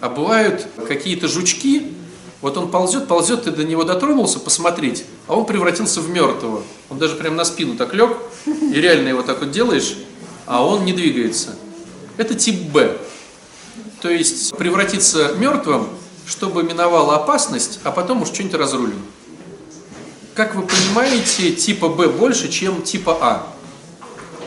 А 0.04 0.10
бывают 0.10 0.68
какие-то 0.86 1.30
жучки, 1.30 1.94
вот 2.42 2.58
он 2.58 2.70
ползет, 2.70 3.08
ползет, 3.08 3.46
ты 3.46 3.52
до 3.52 3.64
него 3.64 3.86
дотронулся 3.86 4.38
посмотреть, 4.38 5.06
а 5.28 5.36
он 5.38 5.46
превратился 5.46 6.02
в 6.02 6.10
мертвого. 6.10 6.62
Он 6.90 6.98
даже 6.98 7.16
прям 7.16 7.38
на 7.38 7.46
спину 7.46 7.78
так 7.78 7.94
лег, 7.94 8.18
и 8.46 8.74
реально 8.74 9.08
его 9.08 9.22
так 9.22 9.40
вот 9.40 9.52
делаешь, 9.52 9.96
а 10.46 10.62
он 10.62 10.84
не 10.84 10.92
двигается. 10.92 11.56
Это 12.18 12.36
тип 12.36 12.64
Б. 12.74 12.98
То 14.02 14.10
есть 14.10 14.54
превратиться 14.58 15.36
мертвым, 15.38 15.88
чтобы 16.26 16.64
миновала 16.64 17.16
опасность, 17.16 17.80
а 17.86 17.92
потом 17.92 18.24
уж 18.24 18.28
что-нибудь 18.28 18.56
разрулим. 18.56 19.02
Как 20.34 20.54
вы 20.56 20.64
понимаете, 20.64 21.54
типа 21.54 21.88
Б 21.88 22.10
больше, 22.10 22.52
чем 22.52 22.82
типа 22.82 23.18
А. 23.22 23.48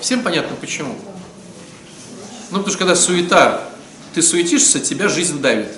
Всем 0.02 0.22
понятно 0.22 0.54
почему? 0.60 0.94
Ну, 2.50 2.58
потому 2.58 2.68
что 2.68 2.76
когда 2.76 2.94
суета, 2.94 3.70
ты 4.16 4.22
суетишься, 4.22 4.80
тебя 4.80 5.10
жизнь 5.10 5.42
давит. 5.42 5.68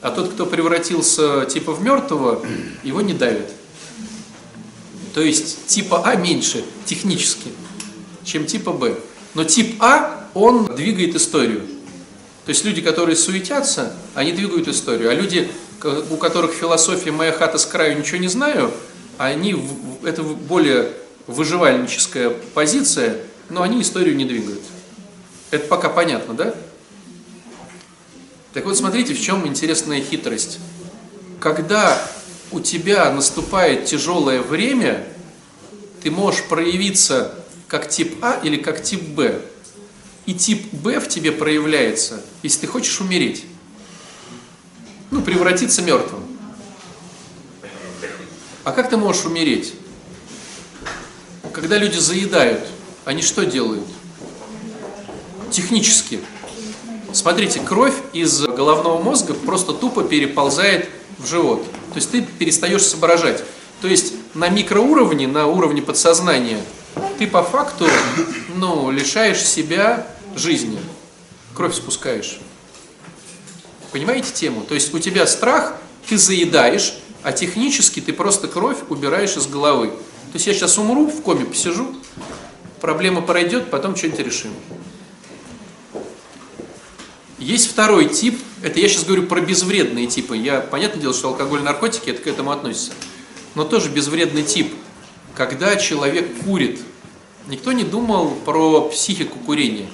А 0.00 0.12
тот, 0.12 0.32
кто 0.32 0.46
превратился 0.46 1.44
типа 1.44 1.72
в 1.72 1.82
мертвого, 1.82 2.46
его 2.84 3.00
не 3.00 3.14
давит. 3.14 3.50
То 5.12 5.20
есть 5.20 5.66
типа 5.66 6.02
А 6.04 6.14
меньше 6.14 6.64
технически, 6.84 7.50
чем 8.22 8.46
типа 8.46 8.72
Б. 8.72 8.94
Но 9.34 9.42
тип 9.42 9.82
А, 9.82 10.24
он 10.34 10.66
двигает 10.76 11.16
историю. 11.16 11.62
То 12.44 12.50
есть 12.50 12.64
люди, 12.64 12.80
которые 12.80 13.16
суетятся, 13.16 13.92
они 14.14 14.30
двигают 14.30 14.68
историю. 14.68 15.10
А 15.10 15.14
люди, 15.14 15.50
у 16.10 16.16
которых 16.16 16.52
философия 16.52 17.10
«моя 17.10 17.32
хата 17.32 17.58
с 17.58 17.66
краю, 17.66 17.98
ничего 17.98 18.18
не 18.18 18.28
знаю», 18.28 18.70
они, 19.18 19.60
это 20.04 20.22
более 20.22 20.92
выживальническая 21.26 22.30
позиция, 22.30 23.16
но 23.50 23.62
они 23.62 23.82
историю 23.82 24.14
не 24.14 24.26
двигают. 24.26 24.62
Это 25.50 25.66
пока 25.66 25.88
понятно, 25.88 26.34
да? 26.34 26.54
Так 28.54 28.64
вот, 28.66 28.76
смотрите, 28.78 29.14
в 29.14 29.20
чем 29.20 29.44
интересная 29.48 30.00
хитрость. 30.00 30.60
Когда 31.40 32.00
у 32.52 32.60
тебя 32.60 33.10
наступает 33.10 33.86
тяжелое 33.86 34.42
время, 34.42 35.04
ты 36.04 36.12
можешь 36.12 36.44
проявиться 36.44 37.34
как 37.66 37.88
тип 37.88 38.16
А 38.22 38.38
или 38.44 38.56
как 38.56 38.80
тип 38.80 39.02
Б. 39.02 39.42
И 40.26 40.34
тип 40.34 40.72
Б 40.72 41.00
в 41.00 41.08
тебе 41.08 41.32
проявляется, 41.32 42.22
если 42.44 42.60
ты 42.60 42.66
хочешь 42.68 43.00
умереть. 43.00 43.44
Ну, 45.10 45.20
превратиться 45.20 45.82
мертвым. 45.82 46.22
А 48.62 48.70
как 48.70 48.88
ты 48.88 48.96
можешь 48.96 49.24
умереть? 49.24 49.74
Когда 51.52 51.76
люди 51.76 51.98
заедают, 51.98 52.64
они 53.04 53.20
что 53.20 53.44
делают? 53.44 53.84
Технически 55.50 56.20
Смотрите, 57.24 57.60
кровь 57.60 57.94
из 58.12 58.42
головного 58.42 59.02
мозга 59.02 59.32
просто 59.32 59.72
тупо 59.72 60.04
переползает 60.04 60.90
в 61.16 61.26
живот. 61.26 61.64
То 61.64 61.96
есть 61.96 62.10
ты 62.10 62.20
перестаешь 62.20 62.82
соображать. 62.82 63.42
То 63.80 63.88
есть 63.88 64.12
на 64.34 64.50
микроуровне, 64.50 65.26
на 65.26 65.46
уровне 65.46 65.80
подсознания, 65.80 66.60
ты 67.18 67.26
по 67.26 67.42
факту 67.42 67.86
ну, 68.56 68.90
лишаешь 68.90 69.42
себя 69.42 70.06
жизни. 70.36 70.78
Кровь 71.54 71.74
спускаешь. 71.74 72.40
Понимаете 73.90 74.30
тему? 74.34 74.60
То 74.60 74.74
есть 74.74 74.92
у 74.92 74.98
тебя 74.98 75.26
страх, 75.26 75.76
ты 76.06 76.18
заедаешь, 76.18 76.92
а 77.22 77.32
технически 77.32 78.00
ты 78.00 78.12
просто 78.12 78.48
кровь 78.48 78.76
убираешь 78.90 79.38
из 79.38 79.46
головы. 79.46 79.88
То 79.88 80.34
есть 80.34 80.46
я 80.46 80.52
сейчас 80.52 80.76
умру, 80.76 81.06
в 81.06 81.22
коме 81.22 81.46
посижу, 81.46 81.86
проблема 82.82 83.22
пройдет, 83.22 83.70
потом 83.70 83.96
что-нибудь 83.96 84.20
решим. 84.20 84.50
Есть 87.38 87.70
второй 87.70 88.08
тип, 88.08 88.40
это 88.62 88.78
я 88.78 88.88
сейчас 88.88 89.04
говорю 89.04 89.24
про 89.24 89.40
безвредные 89.40 90.06
типы. 90.06 90.36
Я, 90.36 90.60
понятное 90.60 91.00
дело, 91.00 91.14
что 91.14 91.28
алкоголь 91.28 91.62
наркотики, 91.62 92.10
это 92.10 92.22
к 92.22 92.26
этому 92.26 92.52
относится. 92.52 92.92
Но 93.54 93.64
тоже 93.64 93.90
безвредный 93.90 94.44
тип. 94.44 94.72
Когда 95.34 95.74
человек 95.76 96.42
курит, 96.44 96.80
никто 97.48 97.72
не 97.72 97.82
думал 97.82 98.30
про 98.44 98.82
психику 98.82 99.38
курения. 99.40 99.88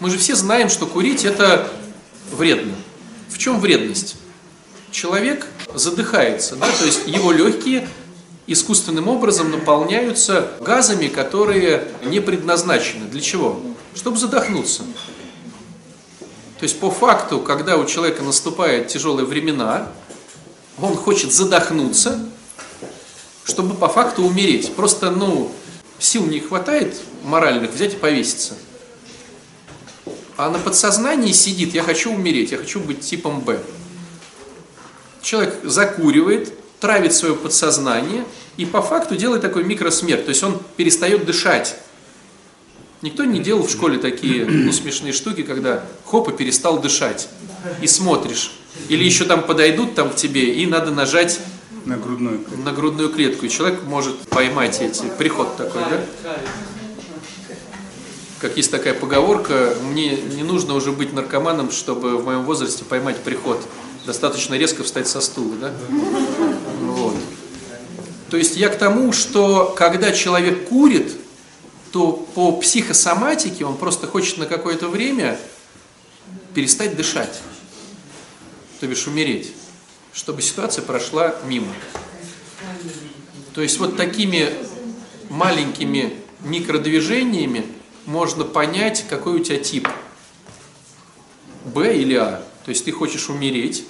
Мы 0.00 0.10
же 0.10 0.18
все 0.18 0.34
знаем, 0.34 0.68
что 0.68 0.86
курить 0.86 1.24
это 1.24 1.70
вредно. 2.30 2.74
В 3.28 3.38
чем 3.38 3.58
вредность? 3.58 4.16
Человек 4.90 5.46
задыхается, 5.74 6.56
да, 6.56 6.68
то 6.70 6.84
есть 6.84 7.06
его 7.06 7.32
легкие 7.32 7.88
искусственным 8.46 9.08
образом 9.08 9.50
наполняются 9.50 10.52
газами, 10.60 11.06
которые 11.06 11.88
не 12.04 12.20
предназначены. 12.20 13.06
Для 13.06 13.20
чего? 13.22 13.62
Чтобы 13.94 14.18
задохнуться. 14.18 14.82
То 16.62 16.66
есть 16.66 16.78
по 16.78 16.92
факту, 16.92 17.40
когда 17.40 17.76
у 17.76 17.84
человека 17.86 18.22
наступают 18.22 18.86
тяжелые 18.86 19.26
времена, 19.26 19.88
он 20.80 20.94
хочет 20.94 21.32
задохнуться, 21.32 22.24
чтобы 23.42 23.74
по 23.74 23.88
факту 23.88 24.22
умереть. 24.22 24.72
Просто, 24.76 25.10
ну, 25.10 25.50
сил 25.98 26.24
не 26.24 26.38
хватает 26.38 26.94
моральных 27.24 27.72
взять 27.72 27.94
и 27.94 27.96
повеситься. 27.96 28.54
А 30.36 30.50
на 30.50 30.60
подсознании 30.60 31.32
сидит, 31.32 31.74
я 31.74 31.82
хочу 31.82 32.12
умереть, 32.12 32.52
я 32.52 32.58
хочу 32.58 32.78
быть 32.78 33.00
типом 33.00 33.40
Б. 33.40 33.60
Человек 35.20 35.58
закуривает, 35.64 36.54
травит 36.78 37.12
свое 37.12 37.34
подсознание 37.34 38.24
и 38.56 38.66
по 38.66 38.82
факту 38.82 39.16
делает 39.16 39.42
такой 39.42 39.64
микросмерть. 39.64 40.26
То 40.26 40.28
есть 40.28 40.44
он 40.44 40.62
перестает 40.76 41.26
дышать. 41.26 41.74
Никто 43.02 43.24
не 43.24 43.40
делал 43.40 43.64
в 43.64 43.70
школе 43.70 43.98
такие 43.98 44.46
ну, 44.46 44.72
смешные 44.72 45.12
штуки, 45.12 45.42
когда 45.42 45.84
хоп 46.06 46.28
и 46.28 46.32
перестал 46.32 46.80
дышать. 46.80 47.28
И 47.80 47.88
смотришь. 47.88 48.52
Или 48.88 49.04
еще 49.04 49.24
там 49.24 49.42
подойдут 49.42 49.94
там 49.94 50.10
к 50.10 50.16
тебе, 50.16 50.54
и 50.54 50.66
надо 50.66 50.92
нажать 50.92 51.40
на 51.84 51.96
грудную, 51.96 52.44
на 52.64 52.72
грудную 52.72 53.10
клетку. 53.10 53.46
И 53.46 53.48
человек 53.48 53.82
может 53.84 54.16
поймать 54.28 54.80
эти. 54.80 55.04
Приход 55.18 55.56
такой, 55.56 55.82
да? 55.82 56.36
Как 58.40 58.56
есть 58.56 58.70
такая 58.70 58.94
поговорка, 58.94 59.74
мне 59.90 60.16
не 60.16 60.42
нужно 60.42 60.74
уже 60.74 60.90
быть 60.90 61.12
наркоманом, 61.12 61.70
чтобы 61.70 62.16
в 62.16 62.24
моем 62.24 62.44
возрасте 62.44 62.84
поймать 62.84 63.18
приход. 63.18 63.60
Достаточно 64.06 64.54
резко 64.54 64.82
встать 64.82 65.06
со 65.06 65.20
стула, 65.20 65.54
да? 65.60 65.72
Вот. 66.80 67.14
То 68.30 68.36
есть 68.36 68.56
я 68.56 68.68
к 68.68 68.78
тому, 68.78 69.12
что 69.12 69.74
когда 69.76 70.10
человек 70.10 70.68
курит, 70.68 71.12
то 71.92 72.12
по 72.34 72.52
психосоматике 72.52 73.66
он 73.66 73.76
просто 73.76 74.06
хочет 74.06 74.38
на 74.38 74.46
какое-то 74.46 74.88
время 74.88 75.38
перестать 76.54 76.96
дышать, 76.96 77.40
то 78.80 78.86
бишь 78.86 79.06
умереть, 79.06 79.52
чтобы 80.12 80.40
ситуация 80.40 80.82
прошла 80.82 81.34
мимо. 81.46 81.72
То 83.54 83.60
есть 83.60 83.78
вот 83.78 83.96
такими 83.96 84.48
маленькими 85.28 86.14
микродвижениями 86.40 87.66
можно 88.06 88.44
понять, 88.44 89.04
какой 89.08 89.34
у 89.34 89.38
тебя 89.44 89.58
тип. 89.58 89.86
Б 91.66 91.94
или 91.94 92.14
А. 92.14 92.44
То 92.64 92.70
есть 92.70 92.84
ты 92.86 92.92
хочешь 92.92 93.28
умереть, 93.28 93.84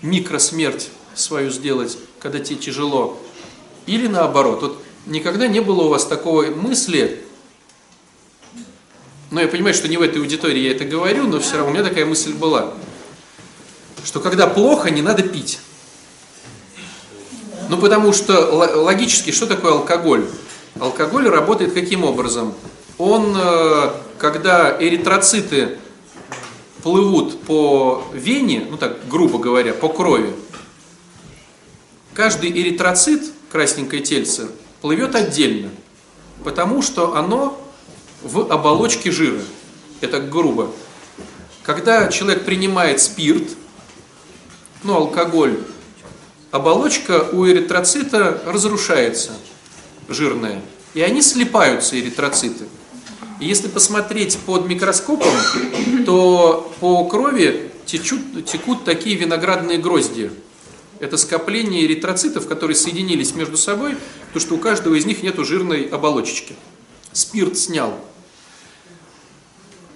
микросмерть 0.00 0.90
свою 1.14 1.50
сделать, 1.50 1.98
когда 2.20 2.38
тебе 2.38 2.58
тяжело, 2.58 3.20
или 3.86 4.06
наоборот. 4.06 4.62
Вот 4.62 4.82
никогда 5.06 5.48
не 5.48 5.60
было 5.60 5.82
у 5.82 5.88
вас 5.88 6.06
такой 6.06 6.54
мысли, 6.54 7.24
но 9.32 9.40
я 9.40 9.48
понимаю, 9.48 9.74
что 9.74 9.88
не 9.88 9.96
в 9.96 10.02
этой 10.02 10.20
аудитории 10.20 10.60
я 10.60 10.72
это 10.72 10.84
говорю, 10.84 11.26
но 11.26 11.40
все 11.40 11.56
равно 11.56 11.70
у 11.70 11.74
меня 11.74 11.82
такая 11.82 12.04
мысль 12.04 12.34
была, 12.34 12.74
что 14.04 14.20
когда 14.20 14.46
плохо, 14.46 14.90
не 14.90 15.00
надо 15.00 15.22
пить. 15.22 15.58
Ну, 17.70 17.78
потому 17.78 18.12
что 18.12 18.38
логически, 18.82 19.30
что 19.30 19.46
такое 19.46 19.72
алкоголь? 19.72 20.26
Алкоголь 20.78 21.28
работает 21.28 21.72
каким 21.72 22.04
образом? 22.04 22.52
Он, 22.98 23.34
э, 23.34 23.92
когда 24.18 24.76
эритроциты 24.78 25.78
плывут 26.82 27.40
по 27.40 28.04
вене, 28.12 28.66
ну 28.68 28.76
так, 28.76 29.08
грубо 29.08 29.38
говоря, 29.38 29.72
по 29.72 29.88
крови, 29.88 30.34
каждый 32.12 32.50
эритроцит, 32.50 33.32
красненькое 33.50 34.02
тельце, 34.02 34.48
плывет 34.82 35.14
отдельно, 35.14 35.70
потому 36.44 36.82
что 36.82 37.16
оно 37.16 37.61
в 38.22 38.52
оболочке 38.52 39.10
жира. 39.10 39.40
Это 40.00 40.20
грубо. 40.20 40.70
Когда 41.62 42.08
человек 42.08 42.44
принимает 42.44 43.00
спирт, 43.00 43.50
ну, 44.82 44.96
алкоголь, 44.96 45.60
оболочка 46.50 47.28
у 47.32 47.46
эритроцита 47.46 48.42
разрушается, 48.46 49.32
жирная, 50.08 50.60
и 50.94 51.00
они 51.00 51.22
слипаются, 51.22 51.98
эритроциты. 51.98 52.64
И 53.40 53.46
если 53.46 53.68
посмотреть 53.68 54.38
под 54.38 54.66
микроскопом, 54.66 55.32
то 56.04 56.72
по 56.80 57.04
крови 57.06 57.70
течут, 57.86 58.44
текут 58.44 58.84
такие 58.84 59.16
виноградные 59.16 59.78
грозди. 59.78 60.30
Это 61.00 61.16
скопление 61.16 61.84
эритроцитов, 61.84 62.46
которые 62.46 62.76
соединились 62.76 63.34
между 63.34 63.56
собой, 63.56 63.96
потому 64.26 64.40
что 64.40 64.54
у 64.54 64.58
каждого 64.58 64.94
из 64.94 65.06
них 65.06 65.22
нет 65.22 65.36
жирной 65.38 65.84
оболочечки. 65.84 66.54
Спирт 67.12 67.58
снял 67.58 67.98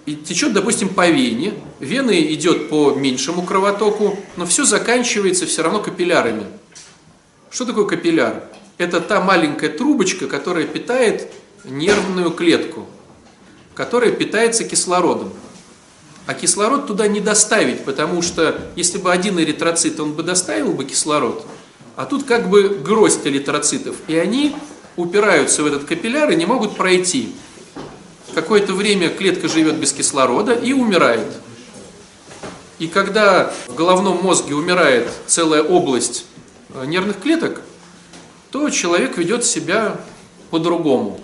и 0.07 0.15
течет, 0.15 0.53
допустим, 0.53 0.89
по 0.89 1.09
вене, 1.09 1.55
вена 1.81 2.19
идет 2.33 2.69
по 2.69 2.93
меньшему 2.93 3.43
кровотоку, 3.43 4.19
но 4.37 4.47
все 4.47 4.65
заканчивается 4.65 5.47
все 5.47 5.63
равно 5.63 5.81
капиллярами. 5.81 6.47
Что 7.51 7.65
такое 7.65 7.87
капилляр? 7.87 8.45
Это 8.79 9.01
та 9.01 9.21
маленькая 9.21 9.69
трубочка, 9.69 10.29
которая 10.29 10.65
питает 10.65 11.33
нервную 11.65 12.31
клетку, 12.31 12.87
которая 13.75 14.13
питается 14.13 14.63
кислородом. 14.63 15.33
А 16.27 16.35
кислород 16.35 16.87
туда 16.87 17.09
не 17.09 17.21
доставить, 17.21 17.85
потому 17.85 18.23
что 18.23 18.61
если 18.77 18.99
бы 18.99 19.13
один 19.13 19.41
эритроцит, 19.41 19.99
он 19.99 20.13
бы 20.13 20.23
доставил 20.23 20.73
бы 20.73 20.85
кислород, 20.85 21.47
а 21.97 22.05
тут 22.05 22.25
как 22.25 22.49
бы 22.49 22.69
гроздь 22.69 23.27
эритроцитов, 23.27 23.97
и 24.07 24.17
они 24.17 24.55
упираются 24.97 25.63
в 25.63 25.67
этот 25.67 25.85
капилляр 25.85 26.31
и 26.31 26.37
не 26.37 26.47
могут 26.47 26.77
пройти 26.77 27.35
какое-то 28.37 28.75
время 28.75 29.09
клетка 29.09 29.49
живет 29.49 29.77
без 29.77 29.95
кислорода 29.95 30.53
и 30.53 30.75
умирает. 30.75 31.27
И 32.79 32.87
когда 32.87 33.51
в 33.67 33.75
головном 33.75 34.23
мозге 34.23 34.55
умирает 34.55 35.09
целая 35.27 35.63
область 35.63 36.27
э, 36.75 36.85
нервных 36.85 37.19
клеток, 37.19 37.63
то 38.51 38.69
человек 38.69 39.17
ведет 39.17 39.47
себя 39.47 39.99
по-другому. 40.51 41.19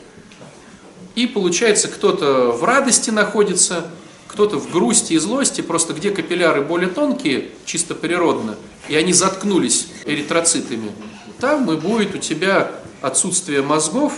И 1.15 1.27
получается, 1.27 1.89
кто-то 1.89 2.51
в 2.53 2.65
радости 2.65 3.11
находится, 3.11 3.89
кто-то 4.27 4.59
в 4.59 4.71
грусти 4.71 5.13
и 5.13 5.19
злости, 5.19 5.61
просто 5.61 5.93
где 5.93 6.13
капилляры 6.13 6.63
более 6.63 6.89
тонкие, 6.89 7.51
чисто 7.67 7.95
природно, 7.95 8.57
и 8.89 8.97
они 8.97 9.13
заткнулись 9.13 9.89
эритроцитами, 10.07 10.91
там 11.39 11.71
и 11.71 11.77
будет 11.77 12.15
у 12.15 12.19
тебя 12.19 12.71
отсутствие 13.03 13.61
мозгов, 13.61 14.15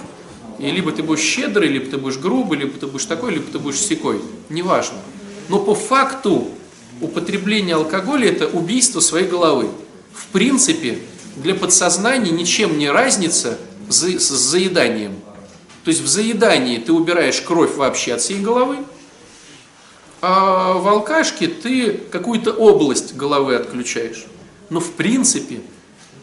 и 0.59 0.71
либо 0.71 0.93
ты 0.93 1.03
будешь 1.03 1.23
щедрый, 1.23 1.69
либо 1.69 1.87
ты 1.91 1.99
будешь 1.99 2.19
грубый, 2.19 2.59
либо 2.59 2.79
ты 2.79 2.87
будешь 2.87 3.07
такой, 3.07 3.33
либо 3.33 3.51
ты 3.51 3.59
будешь 3.59 3.79
секой. 3.79 4.21
Неважно. 4.49 4.99
Но 5.49 5.59
по 5.59 5.75
факту 5.75 6.49
употребление 7.01 7.77
алкоголя 7.77 8.29
это 8.29 8.47
убийство 8.47 9.01
своей 9.01 9.27
головы. 9.27 9.69
В 10.13 10.27
принципе, 10.29 10.99
для 11.37 11.55
подсознания 11.55 12.31
ничем 12.31 12.79
не 12.79 12.89
разница 12.89 13.59
с 13.89 14.01
заеданием. 14.01 15.15
То 15.85 15.91
есть 15.91 16.01
в 16.01 16.07
заедании 16.07 16.79
ты 16.79 16.93
убираешь 16.93 17.41
кровь 17.43 17.75
вообще 17.77 18.15
от 18.15 18.21
всей 18.21 18.41
головы, 18.41 18.79
а 20.23 20.75
в 20.75 20.89
алкашке 20.89 21.49
ты 21.49 21.93
какую-то 21.93 22.53
область 22.53 23.15
головы 23.15 23.57
отключаешь. 23.57 24.25
Но 24.71 24.81
в 24.81 24.93
принципе 24.93 25.61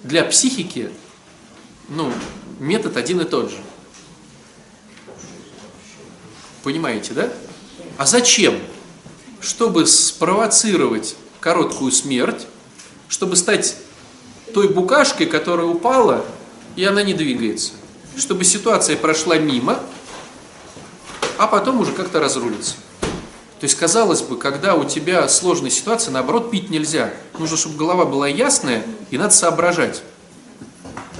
для 0.04 0.24
психики 0.24 0.90
ну, 1.90 2.12
метод 2.60 2.98
один 2.98 3.22
и 3.22 3.26
тот 3.26 3.52
же. 3.52 3.58
Понимаете, 6.64 7.14
да? 7.14 7.32
А 7.98 8.06
зачем? 8.06 8.60
Чтобы 9.40 9.88
спровоцировать 9.88 11.16
короткую 11.40 11.92
смерть, 11.92 12.48
чтобы 13.08 13.36
стать 13.36 13.76
той 14.54 14.70
букашкой, 14.70 15.26
которая 15.26 15.66
упала, 15.66 16.24
и 16.76 16.84
она 16.84 17.04
не 17.04 17.14
двигается. 17.14 17.74
Чтобы 18.16 18.44
ситуация 18.44 18.96
прошла 18.96 19.38
мимо, 19.38 19.80
а 21.38 21.48
потом 21.48 21.80
уже 21.80 21.92
как-то 21.94 22.20
разрулится. 22.20 22.76
То 23.60 23.66
есть, 23.66 23.78
казалось 23.78 24.22
бы, 24.22 24.38
когда 24.38 24.76
у 24.76 24.86
тебя 24.86 25.28
сложная 25.30 25.70
ситуация, 25.70 26.12
наоборот, 26.12 26.50
пить 26.50 26.70
нельзя. 26.70 27.14
Нужно, 27.38 27.58
чтобы 27.58 27.78
голова 27.78 28.06
была 28.06 28.28
ясная, 28.28 28.84
и 29.12 29.18
надо 29.18 29.34
соображать. 29.34 30.02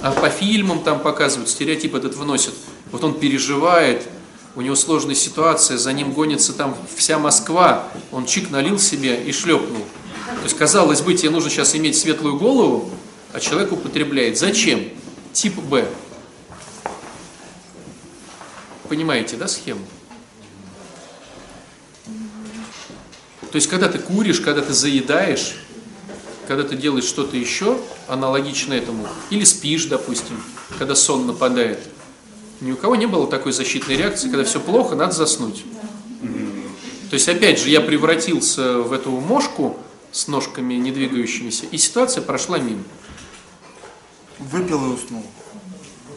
А 0.02 0.10
по 0.10 0.28
фильмам 0.28 0.82
там 0.82 1.00
показывают, 1.00 1.48
стереотип 1.48 1.94
этот 1.94 2.16
выносят. 2.16 2.54
Вот 2.90 3.04
он 3.04 3.14
переживает, 3.14 4.08
у 4.54 4.60
него 4.60 4.74
сложная 4.74 5.14
ситуация, 5.14 5.78
за 5.78 5.92
ним 5.92 6.12
гонится 6.12 6.52
там 6.52 6.76
вся 6.94 7.18
Москва, 7.18 7.88
он 8.10 8.26
чик 8.26 8.50
налил 8.50 8.78
себе 8.78 9.22
и 9.22 9.32
шлепнул. 9.32 9.84
То 10.26 10.44
есть, 10.44 10.56
казалось 10.56 11.00
бы, 11.00 11.14
тебе 11.14 11.30
нужно 11.30 11.50
сейчас 11.50 11.74
иметь 11.74 11.96
светлую 11.96 12.38
голову, 12.38 12.90
а 13.32 13.40
человек 13.40 13.72
употребляет. 13.72 14.38
Зачем? 14.38 14.88
Тип 15.32 15.54
Б. 15.54 15.88
Понимаете, 18.88 19.36
да, 19.36 19.48
схему? 19.48 19.84
То 23.50 23.56
есть, 23.56 23.68
когда 23.68 23.88
ты 23.88 23.98
куришь, 23.98 24.40
когда 24.40 24.60
ты 24.60 24.72
заедаешь, 24.74 25.56
когда 26.46 26.62
ты 26.64 26.76
делаешь 26.76 27.04
что-то 27.04 27.36
еще, 27.36 27.78
аналогично 28.08 28.74
этому, 28.74 29.08
или 29.30 29.44
спишь, 29.44 29.86
допустим, 29.86 30.42
когда 30.78 30.94
сон 30.94 31.26
нападает, 31.26 31.78
ни 32.62 32.70
у 32.72 32.76
кого 32.76 32.94
не 32.96 33.06
было 33.06 33.26
такой 33.26 33.52
защитной 33.52 33.96
реакции, 33.96 34.28
когда 34.28 34.44
все 34.44 34.60
плохо, 34.60 34.94
надо 34.94 35.12
заснуть. 35.12 35.64
То 37.10 37.14
есть, 37.14 37.28
опять 37.28 37.58
же, 37.58 37.68
я 37.68 37.80
превратился 37.80 38.78
в 38.78 38.92
эту 38.92 39.10
мошку 39.10 39.76
с 40.12 40.28
ножками 40.28 40.74
не 40.74 40.92
двигающимися, 40.92 41.66
и 41.66 41.76
ситуация 41.76 42.22
прошла 42.22 42.58
мимо. 42.58 42.84
Выпил 44.38 44.84
и 44.84 44.94
уснул. 44.94 45.26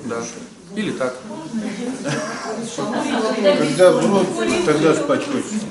Да. 0.05 0.23
Или 0.75 0.91
так. 0.91 1.17
Когда 3.58 3.91
брод, 3.93 4.27
тогда 4.65 4.93
спать 4.93 5.23
хочется. 5.25 5.65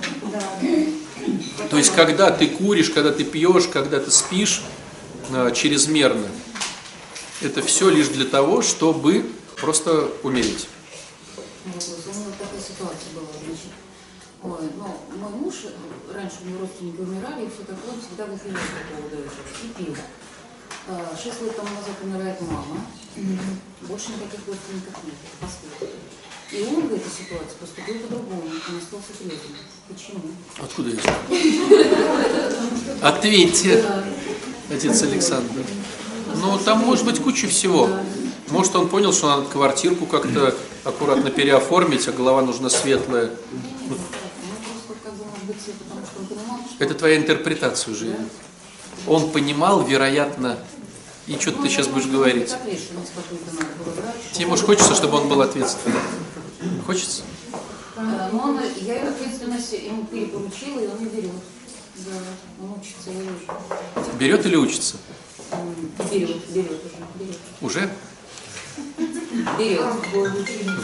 То 1.71 1.79
есть, 1.79 1.95
когда 1.95 2.31
ты 2.31 2.49
куришь, 2.49 2.91
когда 2.91 3.13
ты 3.13 3.25
пьешь, 3.25 3.69
когда 3.73 4.01
ты 4.01 4.11
спишь 4.11 4.63
э, 5.31 5.53
чрезмерно, 5.55 6.27
это 7.41 7.63
все 7.63 7.89
лишь 7.91 8.09
для 8.09 8.25
того, 8.25 8.63
чтобы 8.63 9.25
просто 9.65 10.11
умереть. 10.23 10.69
Вот, 11.65 11.83
у 11.83 12.11
меня 12.11 12.27
вот 12.27 12.37
такая 12.37 12.61
ситуация 12.61 13.11
была, 13.17 13.33
значит, 13.41 13.73
ой, 14.43 14.69
ну, 14.77 15.17
мой 15.17 15.31
муж, 15.41 15.55
раньше 16.13 16.37
у 16.45 16.49
него 16.49 16.61
родственники 16.61 17.01
умирали, 17.01 17.47
и 17.47 17.49
все 17.49 17.65
такое, 17.65 17.95
он 17.95 18.01
всегда 18.01 18.27
выпивал 18.27 18.61
по 18.61 18.83
поводу 18.93 19.17
этого, 19.25 19.49
и 19.65 19.69
пил. 19.73 19.97
А, 20.87 21.17
Шесть 21.17 21.41
лет 21.41 21.57
тому 21.57 21.71
назад 21.71 21.97
умирает 22.03 22.39
мама, 22.43 22.85
больше 23.89 24.13
никаких 24.13 24.47
родственников 24.47 25.01
нет, 25.05 25.17
последний. 25.41 25.97
И 26.53 26.63
он 26.69 26.87
в 26.89 26.93
этой 26.93 27.11
ситуации 27.11 27.57
поступил 27.59 27.95
по-другому, 28.01 28.43
он 28.45 28.77
остался 28.77 29.17
трезвым. 29.19 29.57
Почему? 29.89 30.29
Откуда 30.61 30.91
я 30.91 31.01
знаю? 31.01 31.19
Ответьте, 33.01 33.83
отец 34.71 35.03
Александр. 35.03 35.65
Ну, 36.37 36.59
там 36.59 36.81
может 36.81 37.07
быть 37.07 37.19
куча 37.19 37.49
всего. 37.49 37.89
Может, 38.55 38.77
он 38.77 38.89
понял, 38.89 39.13
что 39.13 39.27
надо 39.27 39.47
квартирку 39.47 40.07
как-то 40.07 40.55
аккуратно 40.85 41.29
переоформить, 41.29 42.07
а 42.07 42.13
голова 42.13 42.41
нужна 42.41 42.71
светлая. 42.71 43.33
Ну. 43.89 43.97
Это 46.79 46.95
твоя 46.95 47.17
интерпретация 47.17 47.93
уже. 47.93 48.17
Он 49.09 49.33
понимал, 49.33 49.83
вероятно, 49.83 50.57
и 51.27 51.37
что 51.37 51.51
ты 51.51 51.69
сейчас 51.69 51.89
будешь 51.89 52.07
говорить. 52.07 52.55
Тебе, 54.31 54.47
может, 54.47 54.67
хочется, 54.67 54.95
чтобы 54.95 55.19
он 55.19 55.29
был 55.29 55.41
ответственным? 55.41 55.99
Хочется? 56.87 57.23
Но 57.97 58.39
он, 58.39 58.61
я 58.83 58.95
эту 58.95 59.15
ответственность 59.15 59.73
ему 59.73 60.05
перепоручила, 60.05 60.79
и 60.79 60.87
он 60.87 61.01
не 61.01 61.07
берет. 61.07 61.33
Да, 61.97 62.13
он 62.63 62.79
учится 62.79 63.11
и 63.11 63.17
уже. 63.17 64.17
Берет 64.17 64.47
или 64.47 64.55
учится? 64.55 64.97
Берет, 66.13 66.49
берет 66.51 66.71
уже, 66.71 67.05
берет. 67.19 67.39
Уже? 67.61 67.91
Берет. 69.59 69.85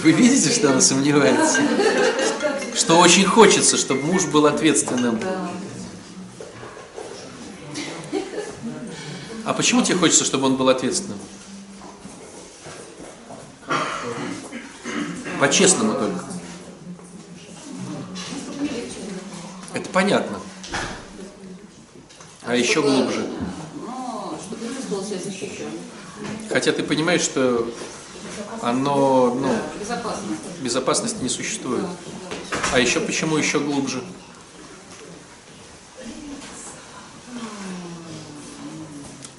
Вы 0.03 0.12
видите, 0.12 0.50
что 0.50 0.70
она 0.70 0.81
сомневается? 0.81 1.61
Что 2.74 2.98
очень 2.98 3.24
хочется, 3.24 3.76
чтобы 3.76 4.03
муж 4.03 4.26
был 4.26 4.46
ответственным. 4.46 5.18
А 9.44 9.53
почему 9.55 9.83
тебе 9.83 9.96
хочется, 9.96 10.24
чтобы 10.24 10.46
он 10.46 10.57
был 10.57 10.68
ответственным? 10.68 11.18
По-честному 15.40 15.94
только. 15.94 16.24
Это 19.72 19.88
понятно. 19.90 20.38
А 22.44 22.55
еще 22.55 22.83
глубже. 22.83 23.26
Но 23.85 24.38
чтобы 24.46 24.74
чувствовал 24.74 25.05
себя 25.05 25.18
защищенным. 25.18 25.72
Хотя 26.50 26.72
ты 26.72 26.83
понимаешь, 26.83 27.22
что 27.22 27.68
оно, 28.62 29.35
ну, 29.35 29.56
Безопасно. 29.78 30.37
безопасности 30.62 31.22
не 31.22 31.28
существует. 31.28 31.85
А 32.72 32.78
еще 32.78 33.00
почему 33.00 33.37
еще 33.37 33.61
глубже? 33.61 34.02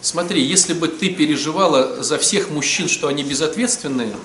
Смотри, 0.01 0.41
если 0.41 0.73
бы 0.73 0.87
ты 0.87 1.09
переживала 1.09 2.01
за 2.01 2.17
всех 2.17 2.49
мужчин, 2.49 2.87
что 2.87 3.07
они 3.07 3.23
безответственные, 3.23 4.15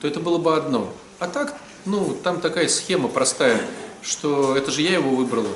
то 0.00 0.08
это 0.08 0.20
было 0.20 0.38
бы 0.38 0.56
одно. 0.56 0.92
А 1.18 1.26
так, 1.26 1.58
ну, 1.84 2.16
там 2.22 2.40
такая 2.40 2.68
схема 2.68 3.08
простая, 3.08 3.60
что 4.02 4.56
это 4.56 4.70
же 4.70 4.82
я 4.82 4.94
его 4.94 5.10
выбрала. 5.10 5.50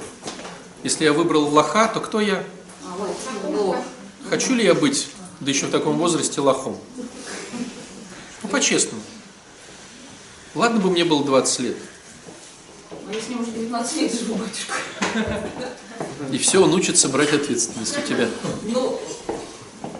Если 0.82 1.04
я 1.04 1.12
выбрал 1.12 1.46
лоха, 1.48 1.88
то 1.88 2.00
кто 2.00 2.20
я? 2.20 2.44
А. 2.84 3.82
Хочу 4.28 4.54
ли 4.54 4.64
я 4.64 4.74
быть, 4.74 5.08
да 5.42 5.50
еще 5.50 5.66
в 5.66 5.70
таком 5.70 5.98
возрасте, 5.98 6.40
лохом? 6.40 6.78
Ну, 8.42 8.48
по-честному. 8.48 9.02
Ладно 10.54 10.80
бы 10.80 10.90
мне 10.90 11.04
было 11.04 11.24
20 11.24 11.60
лет. 11.60 11.76
А 12.90 13.30
ним 13.30 13.40
уже 13.40 13.50
19 13.50 13.96
лет 13.96 14.12
живу, 14.12 14.36
батюшка. 14.36 14.74
И 16.30 16.38
все, 16.38 16.62
он 16.62 16.72
учится 16.72 17.08
брать 17.08 17.32
ответственность 17.32 17.98
у 17.98 18.02
тебя. 18.02 18.28
Ну, 18.62 19.00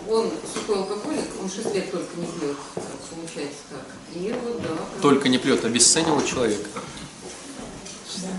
он 0.08 0.30
сухой 0.54 0.76
алкоголик, 0.76 1.24
он 1.42 1.50
6 1.50 1.74
лет 1.74 1.90
только 1.90 2.16
не 2.16 2.26
пьет, 2.26 2.56
получается 3.10 3.58
так. 3.70 3.86
И 4.14 4.34
вот, 4.44 4.62
да. 4.62 4.68
Только 5.00 5.28
не 5.28 5.38
пьет, 5.38 5.64
обесценила 5.64 6.24
человека. 6.24 6.68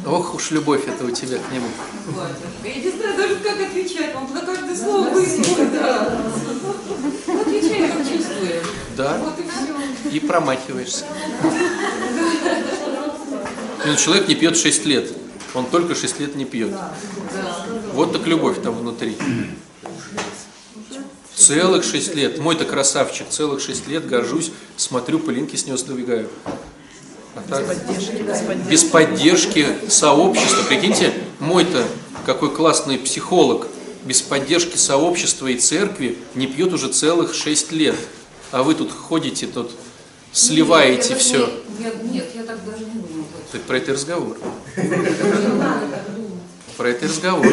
Ох 0.06 0.36
уж 0.36 0.52
любовь 0.52 0.88
это 0.88 1.06
у 1.06 1.12
тебя 1.12 1.38
к 1.38 1.52
нему. 1.52 1.68
Я 2.64 2.76
не 2.76 2.92
знаю 2.92 3.18
даже, 3.18 3.36
как 3.38 3.60
отвечать 3.62 4.14
вам 4.14 4.34
на 4.34 4.42
каждое 4.42 4.76
слово 4.76 5.10
выяснить, 5.10 5.72
да. 5.74 6.20
Ну, 7.28 7.42
Отвечай, 7.42 7.88
как 7.90 8.00
чувствуешь. 8.00 8.64
Да, 8.98 9.18
Вот 9.18 9.40
и 9.40 9.44
все. 9.44 10.18
и 10.18 10.20
промахиваешься. 10.20 11.06
Он 13.86 13.96
человек 13.98 14.28
не 14.28 14.36
пьет 14.36 14.56
6 14.58 14.86
лет. 14.86 15.12
Он 15.54 15.66
только 15.66 15.96
6 15.96 16.20
лет 16.20 16.36
не 16.36 16.46
пьет. 16.46 16.72
Вот 17.94 18.12
так 18.14 18.26
любовь 18.28 18.62
там 18.62 18.76
внутри. 18.78 19.18
Целых 21.36 21.84
6 21.84 22.16
лет. 22.16 22.40
Мой-то 22.40 22.66
красавчик. 22.66 23.28
Целых 23.30 23.62
6 23.62 23.88
лет 23.88 24.08
горжусь, 24.08 24.52
смотрю, 24.78 25.20
пылинки 25.20 25.56
с 25.56 25.66
него 25.66 25.78
сдвигаю. 25.78 26.30
А 27.36 27.42
так, 27.50 27.66
без 28.70 28.84
поддержки 28.84 29.68
сообщества. 29.90 30.64
Прикиньте, 30.68 31.14
мой-то 31.40 31.84
какой 32.26 32.54
классный 32.54 32.98
психолог. 32.98 33.68
Без 34.06 34.22
поддержки 34.22 34.78
сообщества 34.78 35.48
и 35.48 35.56
церкви 35.58 36.18
не 36.36 36.46
пьет 36.48 36.74
уже 36.74 36.90
целых 36.90 37.34
6 37.34 37.72
лет. 37.72 37.96
А 38.52 38.62
вы 38.62 38.76
тут 38.76 38.92
ходите, 38.92 39.48
тут 39.48 39.72
сливаете 40.32 41.14
Я 41.14 41.16
все. 41.16 41.38
даже 41.40 41.52
не- 41.80 41.86
я- 41.86 41.94
Нет, 42.14 42.26
я 42.36 42.44
так 42.44 42.64
даже 42.66 42.84
не 42.86 43.02
думаю. 43.02 43.26
Так 43.52 43.62
про 43.62 43.78
это 43.78 43.94
разговор. 43.94 44.38
Про 46.78 46.90
это 46.90 47.06
разговор. 47.08 47.46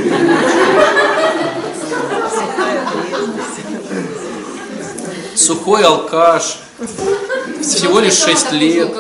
Сухой 5.35 5.83
алкаш. 5.85 6.59
Всего 7.63 8.01
лишь 8.01 8.15
6 8.15 8.53
лет. 8.53 8.91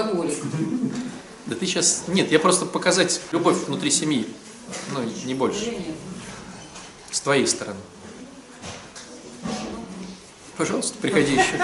Ты 1.61 1.67
сейчас... 1.67 2.05
Нет, 2.09 2.33
я 2.33 2.39
просто 2.39 2.65
показать 2.65 3.21
любовь 3.33 3.67
внутри 3.67 3.91
семьи. 3.91 4.27
Ну, 4.95 5.01
не 5.27 5.35
больше. 5.35 5.75
С 7.11 7.21
твоей 7.21 7.47
стороны. 7.47 7.77
Пожалуйста, 10.57 10.97
приходи 11.03 11.35
еще. 11.35 11.59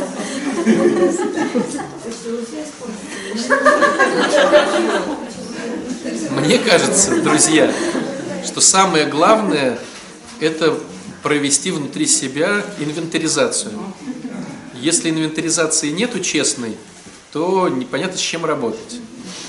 Мне 6.43 6.59
кажется, 6.59 7.23
друзья, 7.23 7.73
что 8.45 8.61
самое 8.61 9.07
главное– 9.07 9.79
это 10.41 10.79
провести 11.27 11.73
внутри 11.73 12.07
себя 12.07 12.65
инвентаризацию. 12.79 13.73
Если 14.81 15.11
инвентаризации 15.11 15.91
нету 15.91 16.21
честной, 16.21 16.77
то 17.33 17.69
непонятно 17.69 18.17
с 18.17 18.21
чем 18.21 18.45
работать. 18.45 19.01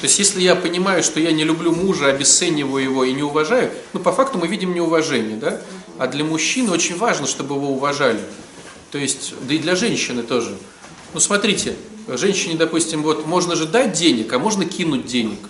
То 0.01 0.07
есть, 0.07 0.17
если 0.17 0.41
я 0.41 0.55
понимаю, 0.55 1.03
что 1.03 1.19
я 1.19 1.31
не 1.31 1.43
люблю 1.43 1.71
мужа, 1.71 2.07
обесцениваю 2.07 2.83
его 2.83 3.03
и 3.03 3.13
не 3.13 3.21
уважаю, 3.21 3.69
ну, 3.93 3.99
по 3.99 4.11
факту 4.11 4.39
мы 4.39 4.47
видим 4.47 4.73
неуважение, 4.73 5.37
да? 5.37 5.61
А 5.99 6.07
для 6.07 6.23
мужчины 6.23 6.71
очень 6.71 6.97
важно, 6.97 7.27
чтобы 7.27 7.53
его 7.53 7.69
уважали. 7.69 8.21
То 8.89 8.97
есть, 8.97 9.35
да 9.47 9.53
и 9.53 9.59
для 9.59 9.75
женщины 9.75 10.23
тоже. 10.23 10.57
Ну, 11.13 11.19
смотрите, 11.19 11.75
женщине, 12.07 12.55
допустим, 12.55 13.03
вот 13.03 13.27
можно 13.27 13.55
же 13.55 13.67
дать 13.67 13.93
денег, 13.93 14.33
а 14.33 14.39
можно 14.39 14.65
кинуть 14.65 15.05
денег. 15.05 15.41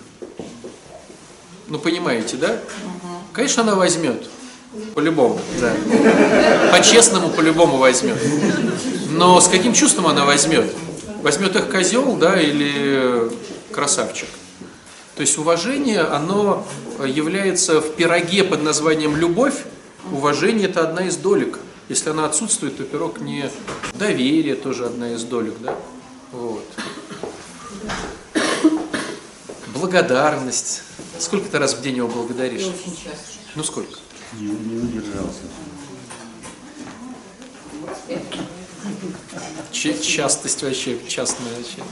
Ну, 1.68 1.78
понимаете, 1.78 2.36
да? 2.36 2.60
Конечно, 3.32 3.62
она 3.62 3.76
возьмет. 3.76 4.28
По-любому, 4.94 5.40
да. 5.60 5.72
По-честному, 6.72 7.30
по-любому 7.30 7.78
возьмет. 7.78 8.18
Но 9.10 9.40
с 9.40 9.48
каким 9.48 9.72
чувством 9.72 10.06
она 10.06 10.24
возьмет? 10.24 10.66
возьмет 11.22 11.56
их 11.56 11.70
козел, 11.70 12.16
да, 12.16 12.40
или 12.40 13.30
красавчик. 13.72 14.28
То 15.16 15.22
есть 15.22 15.36
уважение, 15.36 16.00
оно 16.02 16.66
является 17.04 17.80
в 17.80 17.94
пироге 17.94 18.44
под 18.44 18.62
названием 18.62 19.16
любовь. 19.16 19.64
Уважение 20.12 20.68
это 20.68 20.82
одна 20.82 21.06
из 21.06 21.16
долек. 21.16 21.58
Если 21.88 22.10
она 22.10 22.26
отсутствует, 22.26 22.76
то 22.76 22.84
пирог 22.84 23.20
не 23.20 23.50
доверие 23.94 24.54
тоже 24.54 24.86
одна 24.86 25.12
из 25.12 25.24
долек, 25.24 25.54
да. 25.60 25.74
Вот. 26.32 26.64
Благодарность. 29.74 30.82
Сколько 31.18 31.48
ты 31.48 31.58
раз 31.58 31.74
в 31.74 31.82
день 31.82 31.96
его 31.96 32.08
благодаришь? 32.08 32.66
Ну 33.54 33.64
сколько? 33.64 33.98
Не, 34.34 34.46
не 34.50 34.78
удержался. 34.82 35.40
Ч- 39.72 39.98
частость 40.00 40.62
вообще, 40.62 40.98
частная 41.06 41.48
вообще. 41.56 41.82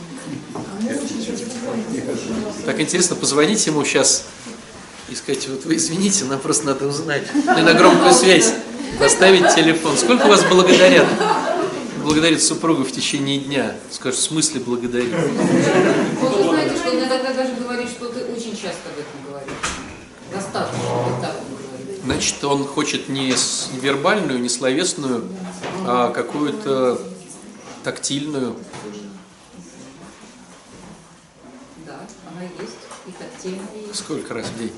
Так 2.64 2.80
интересно, 2.80 3.16
позвонить 3.16 3.66
ему 3.66 3.84
сейчас 3.84 4.24
и 5.08 5.14
сказать, 5.14 5.48
вот 5.48 5.64
вы 5.64 5.76
извините, 5.76 6.24
нам 6.24 6.40
просто 6.40 6.66
надо 6.66 6.86
узнать. 6.86 7.22
Ну 7.34 7.58
и 7.58 7.62
на 7.62 7.74
громкую 7.74 8.12
связь 8.12 8.52
поставить 8.98 9.54
телефон. 9.54 9.96
Сколько 9.96 10.26
вас 10.26 10.44
благодарят? 10.44 11.06
Благодарит 12.02 12.42
супругу 12.42 12.84
в 12.84 12.92
течение 12.92 13.38
дня. 13.38 13.74
Скажет, 13.90 14.18
в 14.18 14.22
смысле 14.22 14.60
благодарит? 14.60 15.12
Вот 16.20 16.36
вы 16.36 16.42
знаете, 16.44 16.76
что 16.76 16.94
иногда 16.96 17.18
даже 17.32 17.54
говорит, 17.54 17.88
что 17.88 18.08
ты 18.08 18.24
очень 18.24 18.52
часто 18.52 18.88
об 18.90 18.98
этом 18.98 19.26
говоришь. 19.28 19.52
Достаточно, 20.32 20.82
вот 20.88 21.20
так 21.20 21.36
он 21.40 21.56
говорит. 21.56 21.95
Значит, 22.06 22.44
он 22.44 22.64
хочет 22.64 23.08
не 23.08 23.34
вербальную, 23.80 24.38
не 24.38 24.48
словесную, 24.48 25.24
а 25.84 26.12
какую-то 26.12 27.00
тактильную. 27.82 28.54
Да, 31.84 31.98
она 32.30 32.42
есть, 32.42 32.76
и 33.08 33.10
тактильная. 33.10 33.92
Сколько 33.92 34.34
раз 34.34 34.46
в 34.46 34.56
день? 34.56 34.72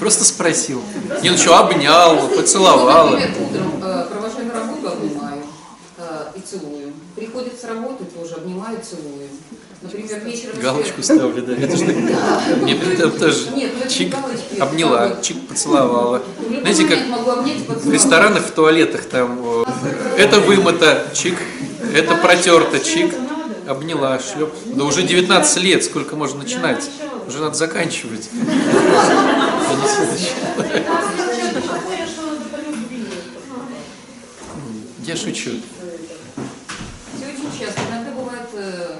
Просто 0.00 0.24
спросил. 0.24 0.82
Не, 1.22 1.30
ну 1.30 1.36
что, 1.38 1.56
обнял, 1.56 2.28
поцеловал. 2.30 3.10
Например, 3.10 3.30
утром 3.48 3.84
э, 3.84 4.06
провожаю 4.10 4.46
на 4.46 4.54
работу, 4.54 4.88
обнимаю 4.88 5.44
э, 5.98 6.32
и 6.34 6.40
целую. 6.40 6.92
Приходит 7.14 7.60
с 7.60 7.62
работы, 7.62 8.06
тоже 8.06 8.34
обнимаю, 8.34 8.80
целую. 8.82 9.28
Например, 9.82 10.20
вечером... 10.24 10.60
Галочку 10.60 11.02
ставлю, 11.02 11.42
да. 11.42 11.54
Это 11.54 11.76
же. 11.76 11.84
Мне 12.62 12.74
там 12.96 13.10
тоже 13.10 13.48
ну 13.50 13.88
чик, 13.88 14.14
обняла, 14.60 15.16
чик, 15.22 15.46
поцеловала. 15.48 16.22
Знаете, 16.60 16.84
как 16.86 16.98
в 17.82 17.92
ресторанах, 17.92 18.44
в 18.46 18.50
туалетах 18.52 19.04
там 19.04 19.40
э, 19.42 19.64
это 20.18 20.40
вымыто, 20.40 21.06
чик, 21.14 21.38
это 21.94 22.14
протерто, 22.16 22.78
чик, 22.78 23.12
обняла, 23.66 24.18
шлеп. 24.20 24.50
Да 24.66 24.84
уже 24.84 25.02
19 25.02 25.62
лет, 25.62 25.84
сколько 25.84 26.16
можно 26.16 26.42
начинать? 26.42 26.88
Уже 27.26 27.40
надо 27.40 27.54
заканчивать. 27.54 28.28
А. 29.64 31.02
Я 35.04 35.16
шучу. 35.16 35.50
Все 37.16 37.26
очень 37.26 37.58
часто. 37.58 37.80
Иногда 37.90 38.12
бывает, 38.12 38.48
э, 38.54 38.98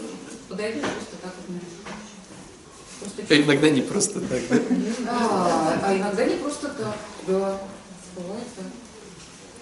вот, 0.00 0.40
подойду 0.48 0.80
просто 0.80 1.16
так 1.22 1.32
вот. 1.46 1.60
Просто 3.00 3.15
А 3.28 3.34
иногда 3.34 3.70
не 3.70 3.82
просто 3.82 4.20
так, 4.20 4.40
да? 4.48 4.56
А, 5.08 5.80
а 5.82 5.96
иногда 5.96 6.24
не 6.24 6.36
просто 6.36 6.68
так. 6.68 6.96
Да, 7.26 7.58
бывает 8.16 8.46
так. 8.56 8.66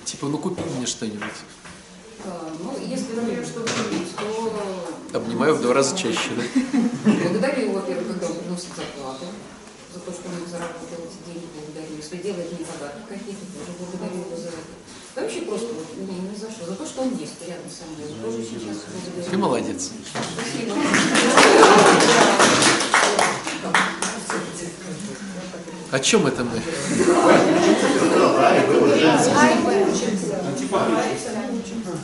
Типа, 0.05 0.27
ну 0.27 0.39
купи 0.39 0.63
мне 0.77 0.87
что-нибудь. 0.87 1.39
А, 2.27 2.53
ну, 2.63 2.77
если, 2.87 3.15
например, 3.15 3.45
что-то 3.45 3.71
купить, 3.73 4.15
то 4.17 5.19
Обнимаю 5.19 5.55
в 5.55 5.63
два 5.63 5.75
раза 5.75 5.97
чаще, 5.97 6.31
да? 6.37 6.43
благодарю 7.05 7.63
его, 7.63 7.75
во-первых, 7.75 8.09
когда 8.09 8.27
он 8.27 8.35
приносит 8.35 8.69
зарплату, 8.77 9.27
за 9.95 10.01
то, 10.01 10.13
что 10.13 10.29
он 10.29 10.47
заработал 10.51 11.05
эти 11.05 11.19
деньги, 11.25 11.47
благодарю. 11.55 11.97
Если 11.97 12.17
делает 12.17 12.53
мне 12.53 12.67
подарки 12.67 13.01
какие-то, 13.09 13.47
тоже 13.55 13.79
благодарю 13.79 14.27
его 14.27 14.37
за 14.37 14.49
это. 14.49 14.75
Да 15.15 15.23
вообще 15.23 15.43
просто 15.43 15.69
вот, 15.73 15.87
не, 15.97 16.29
не 16.29 16.37
за 16.37 16.51
что, 16.51 16.67
за 16.67 16.75
то, 16.75 16.85
что 16.85 17.03
он 17.03 17.15
есть 17.17 17.41
рядом 17.47 17.71
со 17.71 17.85
мной. 17.87 18.09
Тоже 18.21 18.43
благодарю. 18.59 19.31
Ты 19.31 19.39
молодец. 19.39 19.91
Спасибо. 20.11 20.75
О 25.95 26.01
чем 26.01 26.27
это 26.27 26.43
мы? 26.43 26.61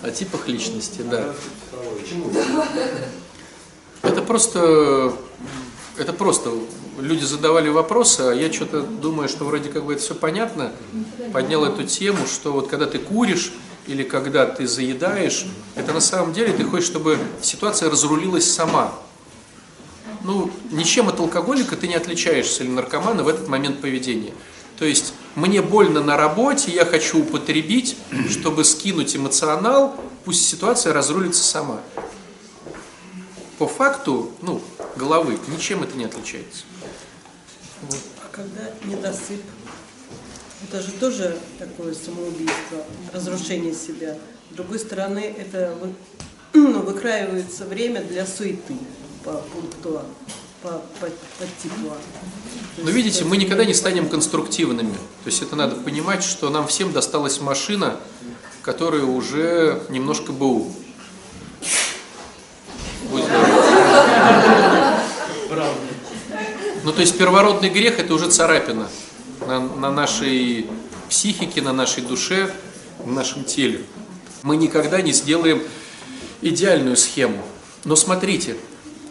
О 0.05 0.11
типах 0.13 0.47
личности, 0.47 1.03
да. 1.03 1.35
Это 4.03 4.23
просто, 4.23 5.13
это 5.99 6.13
просто 6.13 6.53
люди 7.01 7.25
задавали 7.25 7.69
вопросы, 7.69 8.21
а 8.21 8.33
я 8.33 8.53
что-то 8.53 8.83
думаю, 8.83 9.29
что 9.29 9.45
вроде 9.45 9.71
как 9.71 9.85
бы 9.85 9.95
это 9.95 10.03
все 10.03 10.15
понятно. 10.15 10.71
Поднял 11.33 11.65
эту 11.65 11.83
тему, 11.83 12.29
что 12.33 12.53
вот 12.53 12.69
когда 12.69 12.87
ты 12.87 13.01
куришь 13.01 13.53
или 13.89 14.05
когда 14.05 14.47
ты 14.47 14.69
заедаешь, 14.69 15.47
это 15.75 15.93
на 15.93 16.01
самом 16.01 16.33
деле 16.33 16.53
ты 16.53 16.63
хочешь, 16.63 16.87
чтобы 16.87 17.19
ситуация 17.43 17.91
разрулилась 17.91 18.49
сама. 18.55 18.95
Ну, 20.23 20.51
ничем 20.71 21.09
от 21.09 21.19
алкоголика 21.19 21.77
ты 21.77 21.89
не 21.89 21.95
отличаешься 21.95 22.63
или 22.63 22.71
наркомана 22.71 23.23
в 23.23 23.29
этот 23.29 23.49
момент 23.49 23.81
поведения. 23.81 24.33
То 24.79 24.85
есть 24.85 25.13
мне 25.35 25.63
больно 25.63 26.03
на 26.03 26.17
работе, 26.17 26.71
я 26.73 26.85
хочу 26.85 27.21
употребить, 27.21 27.97
чтобы 28.31 28.65
скинуть 28.65 29.15
эмоционал, 29.17 29.95
пусть 30.25 30.47
ситуация 30.47 30.93
разрулится 30.93 31.43
сама. 31.43 31.81
По 33.59 33.67
факту, 33.67 34.31
ну, 34.41 34.63
головы, 34.97 35.39
ничем 35.49 35.83
это 35.83 35.97
не 35.97 36.05
отличается. 36.05 36.65
А 37.83 38.29
когда 38.33 38.71
недосып? 38.85 39.43
Это 40.69 40.83
же 40.83 40.93
тоже 40.93 41.39
такое 41.59 41.95
самоубийство, 41.95 42.85
разрушение 43.13 43.75
себя. 43.75 44.17
С 44.51 44.55
другой 44.55 44.79
стороны, 44.79 45.35
это 45.39 45.75
вы- 45.81 45.95
ну, 46.53 46.81
выкраивается 46.83 47.65
время 47.65 48.03
для 48.03 48.27
суеты 48.27 48.75
по 49.25 49.33
пункту 49.33 50.03
по, 50.63 50.69
по, 50.69 51.07
по 51.39 51.47
типу 51.63 51.93
Но 52.79 52.91
видите, 52.91 53.25
мы 53.25 53.37
никогда 53.39 53.65
не 53.65 53.73
станем 53.73 54.09
конструктивными. 54.09 54.93
То 54.93 55.27
есть 55.27 55.41
это 55.43 55.57
надо 55.57 55.77
понимать, 55.77 56.23
что 56.23 56.51
нам 56.51 56.67
всем 56.67 56.93
досталась 56.93 57.41
машина, 57.41 57.97
которая 58.63 59.05
уже 59.05 59.83
немножко 59.89 60.33
БУ. 60.33 60.71
Будь. 63.11 63.25
Ну, 66.83 66.93
то 66.93 67.01
есть 67.01 67.17
первородный 67.19 67.71
грех– 67.71 67.99
это 67.99 68.15
уже 68.15 68.31
царапина 68.31 68.89
на, 69.47 69.61
на 69.61 69.91
нашей 69.91 70.67
психике, 71.09 71.61
на 71.63 71.73
нашей 71.73 72.03
душе, 72.03 72.55
на 73.05 73.13
нашем 73.13 73.45
теле. 73.45 73.83
Мы 74.43 74.57
никогда 74.57 75.03
не 75.03 75.13
сделаем 75.13 75.63
идеальную 76.41 76.97
схему. 76.97 77.43
Но 77.85 77.97
смотрите, 77.97 78.57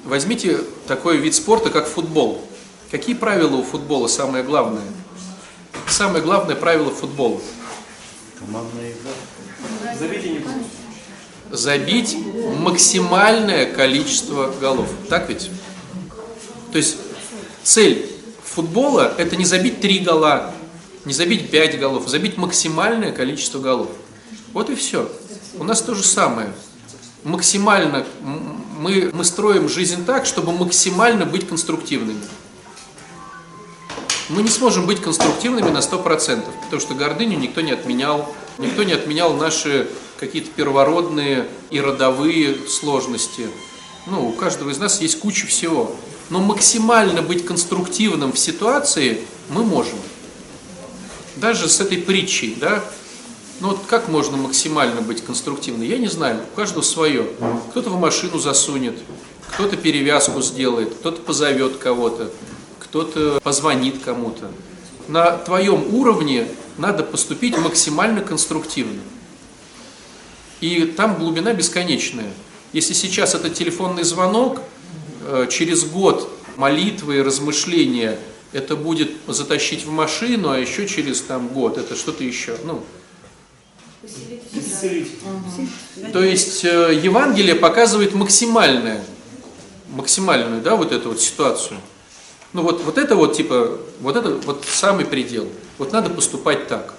возьмите 0.09 0.59
такой 0.87 1.17
вид 1.17 1.35
спорта, 1.35 1.69
как 1.69 1.87
футбол. 1.87 2.43
Какие 2.91 3.15
правила 3.15 3.55
у 3.55 3.63
футбола 3.63 4.07
самое 4.07 4.43
главное? 4.43 4.83
Самое 5.87 6.23
главное 6.23 6.55
правило 6.55 6.91
футбола 6.91 7.39
Командная 8.39 8.91
игра.– 8.91 9.11
забить 11.51 12.17
максимальное 12.59 13.65
количество 13.71 14.53
голов. 14.59 14.87
Так 15.09 15.29
ведь? 15.29 15.49
То 16.71 16.77
есть 16.77 16.97
цель 17.63 18.09
футбола– 18.43 19.13
это 19.17 19.35
не 19.35 19.45
забить 19.45 19.81
три 19.81 19.99
гола, 19.99 20.53
не 21.05 21.13
забить 21.13 21.49
пять 21.49 21.77
голов, 21.79 22.07
забить 22.07 22.37
максимальное 22.37 23.11
количество 23.11 23.59
голов. 23.59 23.89
Вот 24.53 24.69
и 24.69 24.75
все. 24.75 25.11
У 25.57 25.63
нас 25.63 25.81
то 25.81 25.95
же 25.95 26.03
самое. 26.03 26.53
Максимально 27.23 28.05
мы, 28.79 29.11
мы 29.13 29.25
строим 29.25 29.67
жизнь 29.67 30.05
так, 30.05 30.25
чтобы 30.25 30.53
максимально 30.53 31.25
быть 31.25 31.47
конструктивными. 31.47 32.21
Мы 34.29 34.41
не 34.41 34.49
сможем 34.49 34.85
быть 34.85 35.01
конструктивными 35.01 35.69
на 35.69 35.79
100%, 35.79 36.43
потому 36.63 36.79
что 36.79 36.93
гордыню 36.93 37.37
никто 37.37 37.61
не 37.61 37.71
отменял, 37.71 38.33
никто 38.57 38.83
не 38.83 38.93
отменял 38.93 39.33
наши 39.33 39.89
какие-то 40.17 40.49
первородные 40.51 41.47
и 41.71 41.81
родовые 41.81 42.55
сложности. 42.67 43.49
Ну, 44.05 44.29
у 44.29 44.31
каждого 44.31 44.69
из 44.69 44.77
нас 44.77 45.01
есть 45.01 45.19
куча 45.19 45.45
всего. 45.45 45.95
Но 46.29 46.39
максимально 46.39 47.21
быть 47.21 47.45
конструктивным 47.45 48.31
в 48.31 48.39
ситуации 48.39 49.21
мы 49.49 49.63
можем. 49.63 49.97
Даже 51.35 51.67
с 51.67 51.81
этой 51.81 51.97
притчей, 51.97 52.55
да? 52.59 52.83
Ну 53.61 53.69
вот 53.69 53.79
как 53.87 54.07
можно 54.07 54.37
максимально 54.37 55.01
быть 55.01 55.23
конструктивным? 55.23 55.81
Я 55.81 55.97
не 55.97 56.07
знаю, 56.07 56.39
у 56.51 56.55
каждого 56.55 56.81
свое. 56.81 57.27
Кто-то 57.71 57.89
в 57.89 57.99
машину 57.99 58.39
засунет, 58.39 58.95
кто-то 59.53 59.75
перевязку 59.75 60.41
сделает, 60.41 60.93
кто-то 60.95 61.21
позовет 61.21 61.77
кого-то, 61.77 62.31
кто-то 62.79 63.39
позвонит 63.43 64.01
кому-то. 64.03 64.49
На 65.09 65.37
твоем 65.37 65.93
уровне 65.93 66.47
надо 66.77 67.03
поступить 67.03 67.57
максимально 67.57 68.21
конструктивно. 68.21 69.01
И 70.61 70.85
там 70.85 71.17
глубина 71.17 71.53
бесконечная. 71.53 72.31
Если 72.71 72.93
сейчас 72.93 73.35
это 73.35 73.49
телефонный 73.49 74.03
звонок, 74.03 74.61
э, 75.25 75.47
через 75.49 75.83
год 75.83 76.29
молитвы 76.55 77.17
и 77.17 77.21
размышления 77.21 78.19
это 78.53 78.75
будет 78.75 79.11
затащить 79.27 79.85
в 79.85 79.91
машину, 79.91 80.49
а 80.49 80.57
еще 80.57 80.87
через 80.87 81.21
там 81.21 81.49
год 81.49 81.77
это 81.77 81.95
что-то 81.95 82.23
еще. 82.23 82.55
Ну, 82.63 82.83
то 86.13 86.23
есть 86.23 86.63
э, 86.63 86.99
Евангелие 87.03 87.55
показывает 87.55 88.13
максимальное, 88.13 89.03
максимальную, 89.89 90.61
да, 90.61 90.75
вот 90.75 90.91
эту 90.91 91.09
вот 91.09 91.19
ситуацию. 91.19 91.79
Ну 92.53 92.61
вот, 92.61 92.81
вот 92.83 92.97
это 92.97 93.15
вот 93.15 93.35
типа, 93.35 93.77
вот 93.99 94.15
это 94.15 94.29
вот 94.29 94.65
самый 94.65 95.05
предел. 95.05 95.47
Вот 95.77 95.91
надо 95.91 96.09
поступать 96.09 96.67
так. 96.67 96.93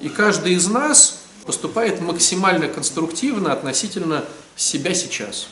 И 0.00 0.08
каждый 0.08 0.54
из 0.54 0.68
нас 0.68 1.22
поступает 1.44 2.00
максимально 2.00 2.68
конструктивно 2.68 3.52
относительно 3.52 4.24
себя 4.54 4.94
сейчас. 4.94 5.48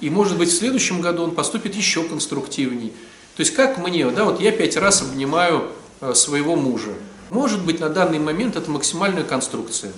И 0.00 0.10
может 0.10 0.38
быть 0.38 0.48
в 0.48 0.56
следующем 0.56 1.00
году 1.00 1.24
он 1.24 1.34
поступит 1.34 1.74
еще 1.74 2.04
конструктивней. 2.04 2.92
То 3.36 3.40
есть 3.40 3.54
как 3.54 3.78
мне, 3.78 4.08
да, 4.10 4.24
вот 4.24 4.40
я 4.40 4.50
пять 4.50 4.76
раз 4.76 5.02
обнимаю 5.02 5.70
э, 6.00 6.14
своего 6.14 6.56
мужа. 6.56 6.94
Может 7.30 7.64
быть 7.64 7.80
на 7.80 7.88
данный 7.88 8.18
момент 8.18 8.56
это 8.56 8.70
максимальная 8.70 9.24
конструкция. 9.24 9.92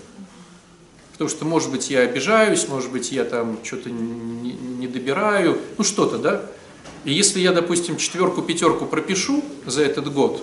Потому 1.12 1.28
что, 1.28 1.44
может 1.44 1.70
быть, 1.70 1.90
я 1.90 2.00
обижаюсь, 2.00 2.66
может 2.66 2.90
быть, 2.90 3.12
я 3.12 3.24
там 3.24 3.58
что-то 3.62 3.90
не, 3.90 4.86
добираю, 4.86 5.60
ну 5.76 5.84
что-то, 5.84 6.18
да. 6.18 6.46
И 7.04 7.12
если 7.12 7.40
я, 7.40 7.52
допустим, 7.52 7.96
четверку, 7.96 8.42
пятерку 8.42 8.86
пропишу 8.86 9.44
за 9.66 9.82
этот 9.82 10.12
год, 10.12 10.42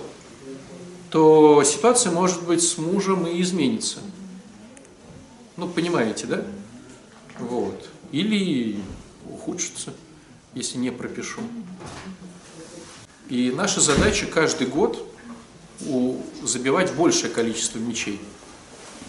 то 1.10 1.64
ситуация, 1.64 2.12
может 2.12 2.44
быть, 2.44 2.62
с 2.62 2.78
мужем 2.78 3.26
и 3.26 3.42
изменится. 3.42 4.00
Ну, 5.56 5.68
понимаете, 5.68 6.28
да? 6.28 6.44
Вот. 7.40 7.90
Или 8.12 8.80
ухудшится, 9.30 9.94
если 10.54 10.78
не 10.78 10.92
пропишу. 10.92 11.42
И 13.30 13.52
наша 13.56 13.82
задача 13.82 14.26
каждый 14.26 14.68
год 14.68 15.07
забивать 16.44 16.94
большее 16.94 17.32
количество 17.32 17.80
мечей 17.80 18.20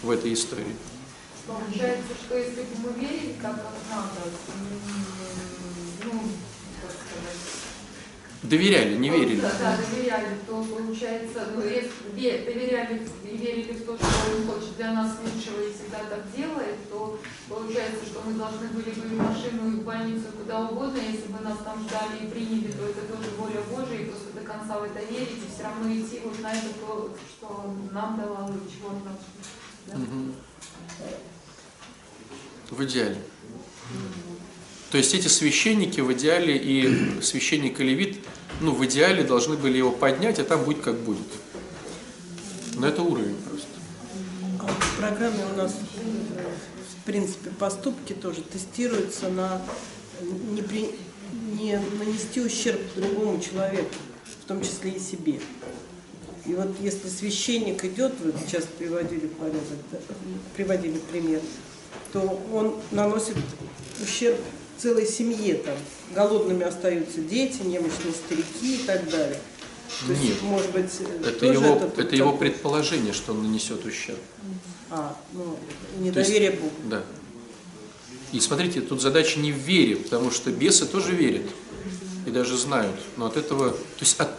в 0.01 0.09
этой 0.09 0.33
истории. 0.33 0.75
Получается, 1.47 2.13
что 2.25 2.37
если 2.37 2.61
бы 2.61 2.67
мы 2.83 2.99
верили 2.99 3.35
как 3.41 3.55
надо, 3.89 4.21
м, 4.23 4.79
ну, 6.03 6.11
как 6.81 6.91
сказать, 6.91 7.41
Доверяли, 8.41 8.95
не 8.95 9.09
верили. 9.09 9.41
Да, 9.41 9.51
да, 9.59 9.77
доверяли, 9.77 10.37
то 10.47 10.63
получается, 10.63 11.47
ну, 11.53 11.61
если 11.61 12.45
доверяли 12.45 13.01
и 13.25 13.35
верили 13.35 13.73
в 13.73 13.85
то, 13.85 13.97
что 13.97 14.07
он 14.07 14.47
хочет 14.47 14.77
для 14.77 14.93
нас 14.93 15.17
лучшего 15.21 15.61
и 15.61 15.73
всегда 15.73 15.99
так 16.09 16.23
делает, 16.33 16.89
то 16.89 17.19
получается, 17.49 18.05
что 18.05 18.21
мы 18.25 18.35
должны 18.35 18.69
были 18.69 18.91
бы 18.91 19.07
и 19.07 19.09
в 19.09 19.17
машину, 19.17 19.67
и 19.67 19.81
в 19.81 19.83
больницу, 19.83 20.27
куда 20.37 20.69
угодно, 20.69 20.99
если 20.99 21.27
бы 21.33 21.39
нас 21.43 21.57
там 21.65 21.83
ждали 21.83 22.23
и 22.23 22.29
приняли, 22.29 22.71
то 22.71 22.85
это 22.85 23.01
тоже 23.13 23.29
воля 23.37 23.61
Божия, 23.69 23.99
и 23.99 24.05
просто 24.05 24.31
до 24.33 24.41
конца 24.41 24.79
в 24.79 24.83
это 24.83 24.99
верить, 25.11 25.43
и 25.43 25.53
все 25.53 25.63
равно 25.63 25.91
идти 25.91 26.21
вот 26.23 26.39
на 26.39 26.53
это, 26.53 26.69
то, 26.79 27.13
что 27.37 27.75
нам 27.91 28.17
давало, 28.21 28.53
и 28.53 28.71
чего 28.71 28.87
он 28.87 29.03
нам. 29.03 29.17
да? 29.87 29.97
Мгм. 29.97 30.33
В 32.69 32.83
идеале. 32.85 33.21
То 34.91 34.97
есть 34.97 35.13
эти 35.13 35.27
священники 35.27 36.01
в 36.01 36.11
идеале 36.13 36.57
и 36.57 37.21
священник 37.21 37.79
и 37.79 37.83
левит, 37.83 38.17
ну, 38.61 38.71
в 38.71 38.83
идеале 38.85 39.23
должны 39.23 39.55
были 39.55 39.77
его 39.77 39.91
поднять, 39.91 40.39
а 40.39 40.43
там 40.43 40.63
будет 40.63 40.81
как 40.81 40.95
будет. 40.97 41.27
Но 42.75 42.87
это 42.87 43.01
уровень 43.01 43.35
просто. 43.47 43.67
А 44.59 44.63
вот 44.63 44.83
в 44.83 44.97
программе 44.97 45.45
у 45.53 45.57
нас, 45.57 45.73
в 45.73 47.05
принципе, 47.05 47.49
поступки 47.51 48.13
тоже 48.13 48.41
тестируются 48.41 49.29
на 49.29 49.61
не, 50.51 50.61
при- 50.61 50.95
не 51.59 51.79
нанести 51.99 52.41
ущерб 52.41 52.81
другому 52.95 53.39
человеку, 53.39 53.93
в 54.43 54.47
том 54.47 54.61
числе 54.61 54.91
и 54.91 54.99
себе. 54.99 55.39
И 56.45 56.53
вот 56.53 56.69
если 56.81 57.09
священник 57.09 57.83
идет, 57.85 58.13
вы 58.21 58.33
сейчас 58.43 58.65
приводили 58.77 59.27
порядок, 59.27 59.61
да, 59.91 59.99
приводили 60.55 60.97
пример, 61.11 61.41
то 62.11 62.41
он 62.53 62.75
наносит 62.91 63.35
ущерб 64.01 64.39
целой 64.81 65.05
семье, 65.05 65.55
там, 65.55 65.75
голодными 66.13 66.63
остаются 66.63 67.21
дети, 67.21 67.61
немощные 67.63 68.13
старики 68.13 68.75
и 68.75 68.83
так 68.85 69.09
далее. 69.09 69.39
То 70.05 70.11
есть, 70.13 70.23
Нет. 70.23 70.41
может 70.43 70.71
быть, 70.71 70.91
э, 70.99 71.29
Это 71.29 71.45
его, 71.47 71.79
тут 71.79 71.97
это 71.99 72.15
его 72.15 72.31
такой- 72.31 72.49
предположение, 72.49 73.11
что 73.13 73.33
он 73.33 73.43
нанесет 73.43 73.83
ущерб. 73.85 74.19
А, 74.91 75.17
ну, 75.33 75.43
То 75.43 76.19
есть- 76.19 76.29
недоверие 76.29 76.51
Богу. 76.51 76.71
Да. 76.85 77.03
И 78.31 78.39
смотрите, 78.39 78.81
тут 78.81 79.01
задача 79.01 79.39
не 79.39 79.51
в 79.51 79.57
вере, 79.57 79.95
потому 79.95 80.29
что 80.31 80.51
бесы 80.51 80.85
тоже 80.85 81.13
верят 81.13 81.49
и 82.27 82.29
даже 82.29 82.55
знают. 82.57 82.95
Но 83.17 83.25
от 83.25 83.37
этого, 83.37 83.71
то 83.71 83.77
есть 83.99 84.19
от 84.19 84.29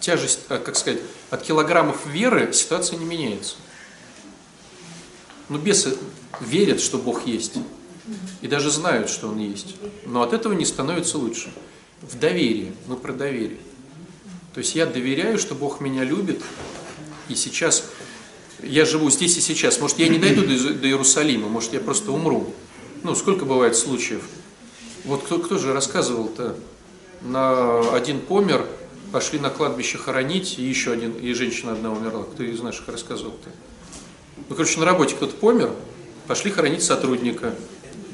тяжесть, 0.00 0.40
а, 0.50 0.58
как 0.58 0.76
сказать, 0.76 1.00
от 1.30 1.42
килограммов 1.42 2.06
веры 2.06 2.52
ситуация 2.52 2.98
не 2.98 3.06
меняется. 3.06 3.56
Но 5.48 5.58
бесы 5.58 5.96
верят, 6.40 6.80
что 6.80 6.98
Бог 6.98 7.26
есть. 7.26 7.54
И 8.40 8.48
даже 8.48 8.70
знают, 8.70 9.08
что 9.08 9.28
Он 9.28 9.38
есть. 9.38 9.76
Но 10.06 10.22
от 10.22 10.32
этого 10.32 10.52
не 10.52 10.64
становится 10.64 11.18
лучше. 11.18 11.52
В 12.00 12.18
доверии. 12.18 12.72
Мы 12.86 12.96
про 12.96 13.12
доверие. 13.12 13.58
То 14.54 14.58
есть 14.58 14.74
я 14.74 14.86
доверяю, 14.86 15.38
что 15.38 15.54
Бог 15.54 15.80
меня 15.80 16.04
любит. 16.04 16.42
И 17.28 17.34
сейчас 17.34 17.84
я 18.62 18.84
живу 18.84 19.10
здесь 19.10 19.36
и 19.36 19.40
сейчас. 19.40 19.80
Может, 19.80 19.98
я 19.98 20.08
не 20.08 20.18
дойду 20.18 20.42
до, 20.42 20.86
Иерусалима, 20.86 21.48
может, 21.48 21.72
я 21.72 21.80
просто 21.80 22.12
умру. 22.12 22.54
Ну, 23.02 23.14
сколько 23.14 23.44
бывает 23.44 23.76
случаев. 23.76 24.22
Вот 25.04 25.24
кто, 25.24 25.38
кто 25.38 25.58
же 25.58 25.72
рассказывал-то? 25.72 26.56
На 27.22 27.94
один 27.94 28.20
помер, 28.20 28.66
пошли 29.10 29.38
на 29.38 29.50
кладбище 29.50 29.98
хоронить, 29.98 30.58
и 30.58 30.62
еще 30.62 30.92
один, 30.92 31.12
и 31.12 31.32
женщина 31.32 31.72
одна 31.72 31.92
умерла. 31.92 32.24
Кто 32.24 32.42
из 32.42 32.60
наших 32.60 32.88
рассказывал-то? 32.88 33.50
Ну, 34.48 34.54
короче, 34.54 34.78
на 34.78 34.86
работе 34.86 35.14
кто-то 35.14 35.34
помер, 35.34 35.72
пошли 36.26 36.50
хоронить 36.50 36.82
сотрудника. 36.82 37.54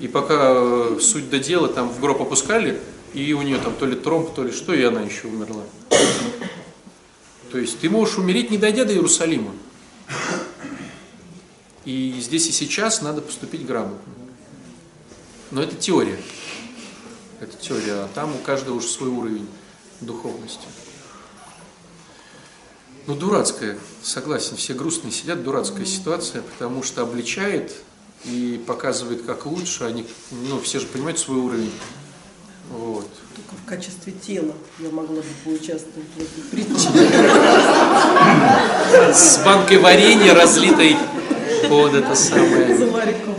И 0.01 0.07
пока 0.09 0.53
э, 0.55 0.99
суть 1.01 1.29
до 1.29 1.39
дела, 1.39 1.69
там 1.69 1.89
в 1.89 2.01
гроб 2.01 2.23
опускали, 2.23 2.81
и 3.15 3.33
у 3.33 3.43
нее 3.43 3.59
там 3.59 3.75
то 3.75 3.87
ли 3.87 3.97
тромб, 3.97 4.33
то 4.35 4.45
ли 4.45 4.53
что, 4.53 4.73
и 4.73 4.83
она 4.83 5.01
еще 5.01 5.27
умерла. 5.27 5.65
То 7.51 7.59
есть 7.59 7.81
ты 7.81 7.91
можешь 7.91 8.19
умереть, 8.19 8.51
не 8.51 8.59
дойдя 8.59 8.85
до 8.85 8.93
Иерусалима. 8.93 9.53
И 11.85 12.15
здесь 12.21 12.47
и 12.49 12.53
сейчас 12.53 13.01
надо 13.01 13.23
поступить 13.23 13.65
грамотно. 13.65 14.13
Но 15.51 15.63
это 15.63 15.75
теория. 15.75 16.19
Это 17.41 17.57
теория, 17.57 17.93
а 17.93 18.09
там 18.15 18.35
у 18.35 18.39
каждого 18.39 18.77
уже 18.77 18.89
свой 18.89 19.09
уровень 19.09 19.49
духовности. 20.01 20.67
Ну, 23.07 23.15
дурацкая, 23.15 23.79
согласен, 24.03 24.57
все 24.57 24.75
грустные 24.75 25.13
сидят, 25.13 25.43
дурацкая 25.43 25.87
ситуация, 25.87 26.43
потому 26.43 26.83
что 26.83 27.03
обличает 27.03 27.73
и 28.25 28.61
показывает, 28.67 29.23
как 29.23 29.47
лучше, 29.47 29.85
они, 29.85 30.07
ну, 30.31 30.61
все 30.61 30.81
же 30.81 30.87
понимают 30.87 31.19
свой 31.19 31.39
уровень. 31.39 31.73
Вот. 32.71 33.09
Только 33.35 33.55
в 33.63 33.65
качестве 33.67 34.13
тела 34.13 34.55
я 34.79 34.91
могла 34.91 35.17
бы 35.17 35.25
поучаствовать 35.45 36.09
в 36.17 36.21
этой 36.21 36.43
притче. 36.51 36.89
С 39.15 39.43
банкой 39.45 39.79
варенья, 39.79 40.35
разлитой 40.35 40.97
под 41.69 41.95
это 41.95 42.15
самое. 42.15 42.77
За 42.77 42.87
вариком. 42.89 43.35